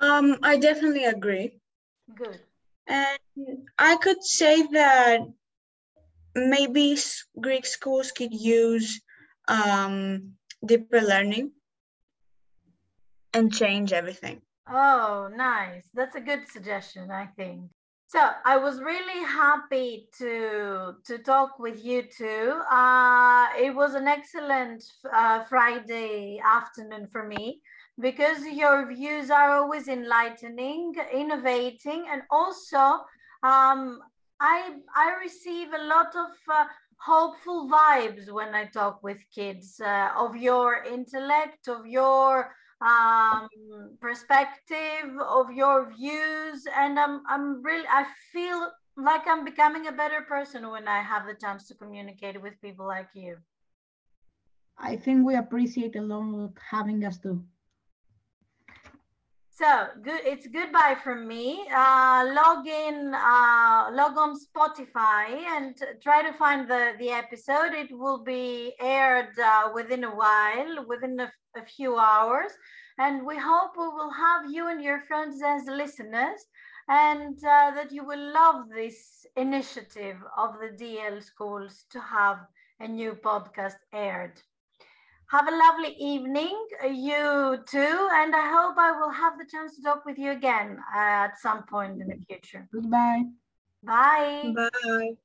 Um, 0.00 0.36
I 0.42 0.58
definitely 0.58 1.04
agree. 1.04 1.58
Good. 2.14 2.40
And 2.86 3.18
I 3.78 3.96
could 3.96 4.22
say 4.22 4.62
that 4.62 5.20
maybe 6.34 6.96
Greek 7.40 7.66
schools 7.66 8.12
could 8.12 8.32
use 8.32 9.00
um, 9.48 10.34
deeper 10.64 11.00
learning 11.00 11.52
and 13.32 13.52
change 13.52 13.92
everything. 13.92 14.42
Oh, 14.70 15.30
nice. 15.34 15.88
That's 15.94 16.16
a 16.16 16.20
good 16.20 16.46
suggestion, 16.48 17.10
I 17.10 17.26
think. 17.26 17.70
So 18.08 18.20
I 18.46 18.56
was 18.56 18.80
really 18.80 19.22
happy 19.22 20.08
to 20.16 20.94
to 21.04 21.18
talk 21.18 21.58
with 21.58 21.84
you 21.84 22.04
two. 22.04 22.58
Uh, 22.70 23.48
it 23.58 23.74
was 23.74 23.92
an 23.92 24.08
excellent 24.08 24.82
uh, 25.12 25.44
Friday 25.44 26.40
afternoon 26.42 27.08
for 27.12 27.28
me 27.28 27.60
because 28.00 28.46
your 28.46 28.86
views 28.88 29.30
are 29.30 29.50
always 29.58 29.88
enlightening, 29.88 30.94
innovating, 31.12 32.06
and 32.10 32.22
also 32.30 33.04
um, 33.42 34.00
I 34.40 34.76
I 34.96 35.16
receive 35.20 35.68
a 35.74 35.84
lot 35.84 36.16
of 36.16 36.30
uh, 36.50 36.64
hopeful 36.96 37.68
vibes 37.68 38.32
when 38.32 38.54
I 38.54 38.64
talk 38.72 39.02
with 39.02 39.18
kids 39.34 39.82
uh, 39.84 40.12
of 40.16 40.34
your 40.34 40.82
intellect, 40.82 41.68
of 41.68 41.86
your 41.86 42.54
um, 42.80 43.48
perspective, 44.00 45.10
of 45.20 45.50
your 45.52 45.92
views, 45.92 46.66
and 46.76 46.98
I'm 46.98 47.22
I'm 47.28 47.62
really 47.62 47.86
I 47.88 48.06
feel 48.32 48.70
like 48.96 49.26
I'm 49.26 49.44
becoming 49.44 49.86
a 49.86 49.92
better 49.92 50.22
person 50.22 50.68
when 50.70 50.88
I 50.88 51.02
have 51.02 51.26
the 51.26 51.34
chance 51.34 51.68
to 51.68 51.74
communicate 51.74 52.40
with 52.40 52.60
people 52.60 52.86
like 52.86 53.08
you. 53.14 53.38
I 54.78 54.96
think 54.96 55.26
we 55.26 55.34
appreciate 55.34 55.96
a 55.96 56.02
lot 56.02 56.52
having 56.70 57.04
us 57.04 57.18
too. 57.18 57.42
So 59.58 59.88
good. 60.04 60.20
It's 60.24 60.46
goodbye 60.46 60.96
from 61.02 61.26
me. 61.26 61.66
Uh, 61.74 62.30
log 62.32 62.64
in, 62.68 63.12
uh, 63.12 63.90
log 63.92 64.16
on 64.16 64.36
Spotify 64.38 65.26
and 65.54 65.76
try 66.00 66.22
to 66.22 66.32
find 66.32 66.70
the 66.70 66.92
the 67.00 67.10
episode. 67.10 67.72
It 67.74 67.90
will 67.90 68.22
be 68.22 68.74
aired 68.80 69.36
uh, 69.36 69.70
within 69.74 70.04
a 70.04 70.14
while, 70.14 70.86
within 70.86 71.18
a, 71.18 71.32
a 71.56 71.64
few 71.66 71.96
hours, 71.98 72.52
and 72.98 73.26
we 73.26 73.36
hope 73.36 73.72
we 73.76 73.88
will 73.88 74.12
have 74.12 74.42
you 74.48 74.68
and 74.68 74.80
your 74.80 75.00
friends 75.08 75.42
as 75.44 75.62
listeners, 75.66 76.40
and 76.88 77.36
uh, 77.44 77.72
that 77.72 77.90
you 77.90 78.04
will 78.06 78.32
love 78.32 78.68
this 78.70 79.26
initiative 79.36 80.18
of 80.36 80.50
the 80.60 80.70
DL 80.80 81.20
schools 81.20 81.84
to 81.90 82.00
have 82.00 82.38
a 82.78 82.86
new 82.86 83.12
podcast 83.14 83.80
aired. 83.92 84.40
Have 85.30 85.46
a 85.46 85.50
lovely 85.50 85.94
evening, 86.00 86.56
uh, 86.82 86.86
you 86.86 87.58
too, 87.66 88.08
and 88.12 88.34
I 88.34 88.50
hope 88.50 88.78
I 88.78 88.98
will 88.98 89.10
have 89.10 89.36
the 89.36 89.44
chance 89.44 89.76
to 89.76 89.82
talk 89.82 90.06
with 90.06 90.16
you 90.16 90.30
again 90.30 90.78
uh, 90.94 91.26
at 91.26 91.38
some 91.38 91.64
point 91.64 92.00
in 92.00 92.08
the 92.08 92.16
future. 92.26 92.66
Goodbye. 92.72 93.24
Bye. 93.82 94.54
Bye. 94.56 95.16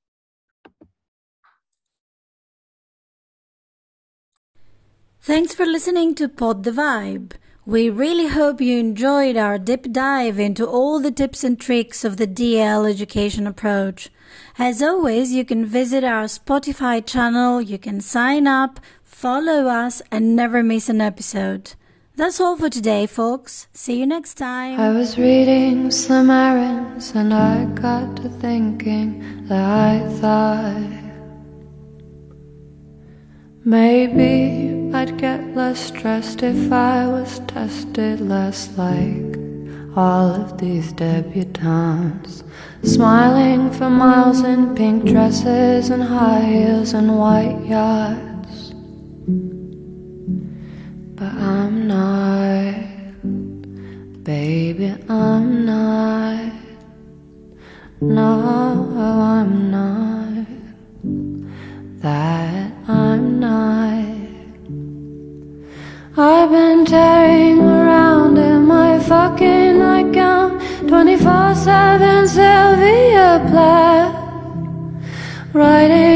Thanks 5.21 5.55
for 5.55 5.65
listening 5.65 6.15
to 6.15 6.27
Pod 6.27 6.63
the 6.63 6.71
Vibe. 6.71 7.31
We 7.65 7.89
really 7.89 8.27
hope 8.27 8.59
you 8.59 8.77
enjoyed 8.77 9.37
our 9.37 9.57
deep 9.57 9.89
dive 9.93 10.37
into 10.37 10.67
all 10.67 10.99
the 10.99 11.11
tips 11.11 11.45
and 11.45 11.57
tricks 11.57 12.03
of 12.03 12.17
the 12.17 12.27
DL 12.27 12.89
education 12.89 13.47
approach. 13.47 14.09
As 14.59 14.81
always, 14.81 15.31
you 15.31 15.45
can 15.45 15.65
visit 15.65 16.03
our 16.03 16.25
Spotify 16.25 17.05
channel, 17.05 17.61
you 17.61 17.77
can 17.77 18.01
sign 18.01 18.47
up, 18.47 18.81
follow 19.13 19.67
us, 19.67 20.02
and 20.12 20.36
never 20.36 20.63
miss 20.63 20.89
an 20.89 20.99
episode. 20.99 21.76
That's 22.15 22.39
all 22.39 22.58
for 22.58 22.69
today, 22.69 23.08
folks. 23.08 23.67
See 23.73 23.99
you 23.99 24.06
next 24.06 24.36
time. 24.36 24.80
I 24.80 24.89
was 24.89 25.17
reading 25.17 25.89
Slim 25.89 26.30
Aarons 26.30 27.12
and 27.15 27.34
I 27.34 27.65
got 27.65 28.17
to 28.17 28.30
thinking 28.30 29.47
that 29.47 29.65
I 29.65 30.08
thought 30.19 30.91
maybe 33.65 34.93
I'd 34.93 35.17
get 35.17 35.56
less 35.56 35.80
stressed 35.80 36.43
if 36.43 36.71
I 36.71 37.08
was 37.08 37.39
tested 37.47 38.21
less 38.21 38.78
like 38.78 39.38
all 39.95 40.30
of 40.36 40.60
these 40.60 40.93
debutantes. 40.93 42.43
Smiling 42.84 43.71
for 43.71 43.89
miles 43.89 44.41
in 44.43 44.76
pink 44.76 45.06
dresses 45.06 45.89
and 45.89 46.04
high 46.04 46.41
heels 46.41 46.93
and 46.93 47.17
white 47.17 47.65
yachts. 47.65 48.33
But 51.15 51.32
I'm 51.34 51.88
not, 51.88 52.73
baby, 54.23 54.95
I'm 55.08 55.63
not. 55.63 56.52
No, 58.02 58.89
I'm 58.97 59.69
not. 59.69 60.47
That 62.02 62.71
I'm 62.88 63.39
not. 63.39 64.04
I've 66.17 66.49
been 66.49 66.84
tearing 66.86 67.60
around 67.60 68.38
in 68.39 68.65
my 68.65 68.99
fucking 68.99 69.80
nightgown 69.80 70.60
24 70.88 71.56
7 71.56 72.28
Sylvia 72.28 73.45
Plath 73.49 74.15
Writing 75.54 76.12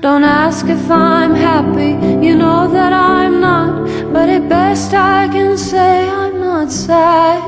Don't 0.00 0.22
ask 0.22 0.66
if 0.66 0.88
I'm 0.90 1.34
happy, 1.34 1.90
you 2.24 2.36
know 2.36 2.70
that 2.70 2.92
I'm 2.92 3.40
not 3.40 4.12
But 4.12 4.28
at 4.28 4.48
best 4.48 4.94
I 4.94 5.26
can 5.26 5.58
say 5.58 6.08
I'm 6.08 6.38
not 6.40 6.70
sad. 6.70 7.42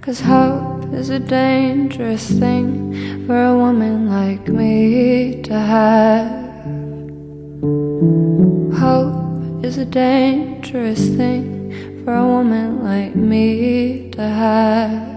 Cause 0.00 0.20
hope 0.20 0.92
is 0.92 1.10
a 1.10 1.18
dangerous 1.18 2.30
thing 2.30 3.26
For 3.26 3.42
a 3.42 3.56
woman 3.56 4.08
like 4.08 4.46
me 4.46 5.42
to 5.42 5.58
have. 5.58 6.46
Hope 8.78 9.64
is 9.64 9.78
a 9.78 9.84
dangerous 9.84 11.08
thing 11.16 12.04
for 12.04 12.14
a 12.14 12.24
woman 12.24 12.84
like 12.84 13.16
me 13.16 14.10
to 14.12 14.22
have. 14.22 15.15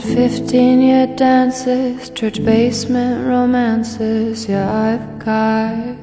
Had 0.00 0.14
15 0.14 0.80
year 0.80 1.06
dances, 1.16 2.10
church 2.10 2.44
basement 2.44 3.26
romances, 3.26 4.48
yeah, 4.48 4.70
I've 4.70 5.18
got. 5.18 5.96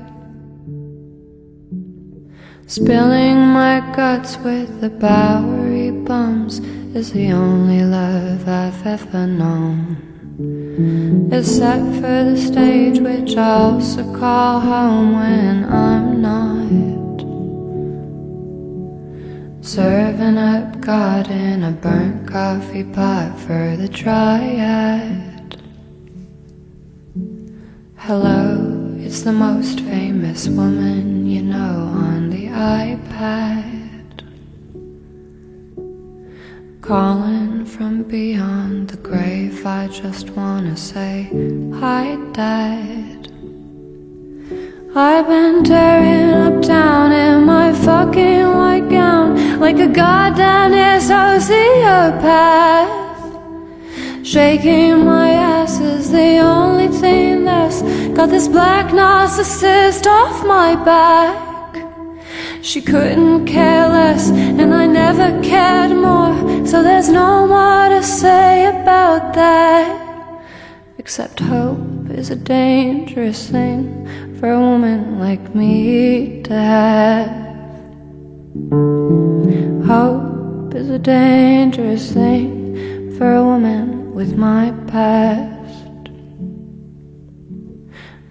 Spilling 2.68 3.38
my 3.38 3.80
guts 3.96 4.38
with 4.40 4.82
the 4.82 4.90
Bowery 4.90 5.92
bums 5.92 6.60
is 6.94 7.14
the 7.14 7.32
only 7.32 7.84
love 7.84 8.50
I've 8.50 8.86
ever 8.86 9.28
known. 9.28 10.02
Set 11.42 11.80
for 11.96 12.18
the 12.32 12.38
stage, 12.38 13.00
which 13.00 13.38
I 13.38 13.52
also 13.52 14.04
call 14.18 14.60
home 14.60 15.14
when 15.14 15.64
I'm 15.66 16.22
not. 16.22 16.95
Serving 19.66 20.38
up 20.38 20.80
God 20.80 21.28
in 21.32 21.64
a 21.64 21.72
burnt 21.72 22.28
coffee 22.28 22.84
pot 22.84 23.36
for 23.40 23.76
the 23.76 23.88
triad. 23.88 25.60
Hello, 27.96 28.96
it's 29.00 29.22
the 29.24 29.32
most 29.32 29.80
famous 29.80 30.48
woman 30.48 31.26
you 31.26 31.42
know 31.42 31.90
on 31.96 32.30
the 32.30 32.46
iPad. 32.46 34.22
Calling 36.82 37.66
from 37.66 38.04
beyond 38.04 38.90
the 38.90 38.98
grave, 38.98 39.66
I 39.66 39.88
just 39.88 40.30
wanna 40.30 40.78
say 40.78 41.28
hi, 41.74 42.20
Dad. 42.34 43.32
I've 44.96 45.28
been 45.28 45.64
tearing 45.64 46.30
up 46.30 46.62
town 46.62 47.12
in 47.12 47.46
my 47.46 47.74
fucking 47.74 48.48
white 48.48 48.88
gown 48.90 49.45
like 49.66 49.80
a 49.80 49.88
goddamn 49.88 50.74
sociopath. 51.02 52.92
Shaking 54.24 55.04
my 55.06 55.32
ass 55.32 55.80
is 55.80 56.12
the 56.12 56.38
only 56.38 56.88
thing 56.88 57.46
that's 57.46 57.82
got 58.16 58.30
this 58.30 58.48
black 58.48 58.92
narcissist 58.92 60.06
off 60.06 60.46
my 60.46 60.76
back. 60.92 61.74
She 62.62 62.80
couldn't 62.80 63.48
care 63.48 63.88
less, 63.90 64.30
and 64.30 64.72
I 64.72 64.86
never 64.86 65.32
cared 65.42 65.98
more, 65.98 66.36
so 66.68 66.84
there's 66.84 67.10
no 67.10 67.48
more 67.48 67.90
to 67.90 68.04
say 68.04 68.68
about 68.68 69.34
that. 69.34 69.88
Except 71.00 71.40
hope 71.40 72.12
is 72.12 72.30
a 72.30 72.36
dangerous 72.36 73.50
thing 73.50 73.84
for 74.38 74.52
a 74.52 74.60
woman 74.60 75.18
like 75.18 75.56
me 75.56 76.44
to 76.44 76.54
have. 76.54 77.55
Hope 78.56 78.72
is 80.74 80.90
a 80.90 80.98
dangerous 80.98 82.14
thing 82.14 83.14
for 83.18 83.36
a 83.36 83.44
woman 83.44 84.14
with 84.14 84.38
my 84.38 84.74
past. 84.88 86.10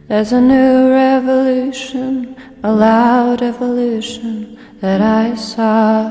There's 0.08 0.32
a 0.32 0.40
new 0.40 0.90
revolution, 0.90 2.36
a 2.62 2.72
loud 2.72 3.42
evolution 3.42 4.56
that 4.80 5.02
I 5.02 5.34
saw. 5.34 6.08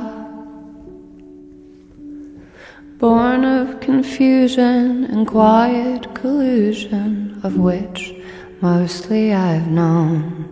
Born 3.00 3.44
of 3.44 3.80
confusion 3.80 5.06
and 5.06 5.28
quiet 5.28 6.14
collusion, 6.14 7.42
of 7.42 7.58
which 7.58 8.14
mostly 8.62 9.34
I've 9.34 9.70
known. 9.70 10.52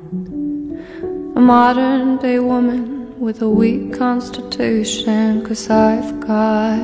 A 1.35 1.39
modern 1.39 2.17
day 2.17 2.39
woman 2.39 2.90
with 3.21 3.43
a 3.43 3.47
weak 3.47 3.93
constitution, 3.93 5.45
cause 5.45 5.69
I've 5.69 6.19
got 6.21 6.79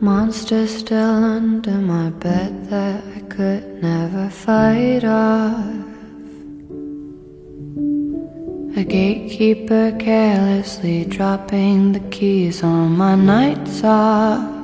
monsters 0.00 0.78
still 0.78 1.24
under 1.24 1.72
my 1.72 2.10
bed 2.10 2.70
that 2.70 3.02
I 3.16 3.20
could 3.22 3.82
never 3.82 4.30
fight 4.30 5.02
off. 5.02 5.66
A 8.76 8.84
gatekeeper 8.84 9.96
carelessly 9.98 11.04
dropping 11.04 11.90
the 11.90 12.04
keys 12.10 12.62
on 12.62 12.96
my 12.96 13.16
nights 13.16 13.82
off. 13.82 14.63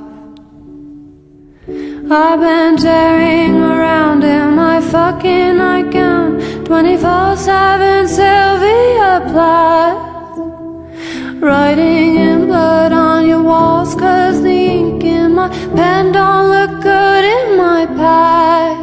I've 2.13 2.41
been 2.41 2.75
tearing 2.75 3.55
around 3.55 4.25
in 4.25 4.53
my 4.57 4.81
fucking 4.81 5.57
nightgown. 5.57 6.65
24 6.65 7.37
7 7.37 8.05
Sylvia 8.05 9.21
Plath. 9.31 10.37
Writing 11.41 12.17
in 12.17 12.47
blood 12.47 12.91
on 12.91 13.25
your 13.29 13.41
walls 13.41 13.95
Cause 13.95 14.43
the 14.43 14.49
ink 14.49 15.05
in 15.05 15.35
my 15.35 15.47
pen 15.73 16.11
don't 16.11 16.49
look 16.49 16.81
good 16.83 17.23
in 17.23 17.57
my 17.57 17.85
pad. 17.85 18.77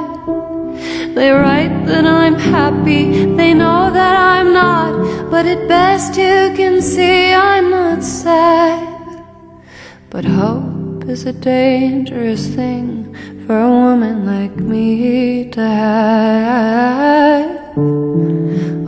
They 1.14 1.30
write 1.30 1.84
that 1.84 2.06
I'm 2.06 2.34
happy, 2.34 3.26
they 3.36 3.52
know 3.52 3.90
that 3.92 4.16
I'm 4.16 4.54
not 4.54 5.30
But 5.30 5.44
at 5.44 5.68
best 5.68 6.16
you 6.16 6.54
can 6.56 6.80
see 6.80 7.34
I'm 7.34 7.68
not 7.68 8.02
sad. 8.02 8.88
But 10.08 10.24
hope 10.24 11.04
is 11.04 11.26
a 11.26 11.34
dangerous 11.34 12.46
thing 12.46 13.17
for 13.48 13.58
a 13.58 13.70
woman 13.70 14.26
like 14.26 14.56
me 14.56 15.48
to 15.48 15.60
have. 15.62 17.48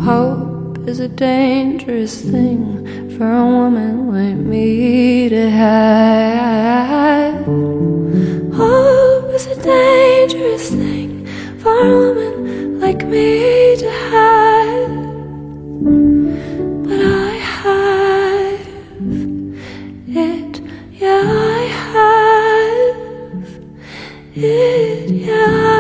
Hope 0.05 0.87
is 0.87 1.01
a 1.01 1.09
dangerous 1.09 2.21
thing 2.21 2.85
for 3.17 3.33
a 3.33 3.47
woman 3.47 4.13
like 4.13 4.37
me 4.37 5.31
to 5.31 5.49
have. 5.49 7.47
Hope 8.55 9.31
is 9.33 9.47
a 9.47 9.57
dangerous 9.63 10.69
thing 10.69 11.27
for 11.61 11.79
a 11.79 11.97
woman 11.97 12.81
like 12.81 13.03
me 13.07 13.77
to 13.79 13.91
have. 13.91 14.50
Yeah. 24.41 25.80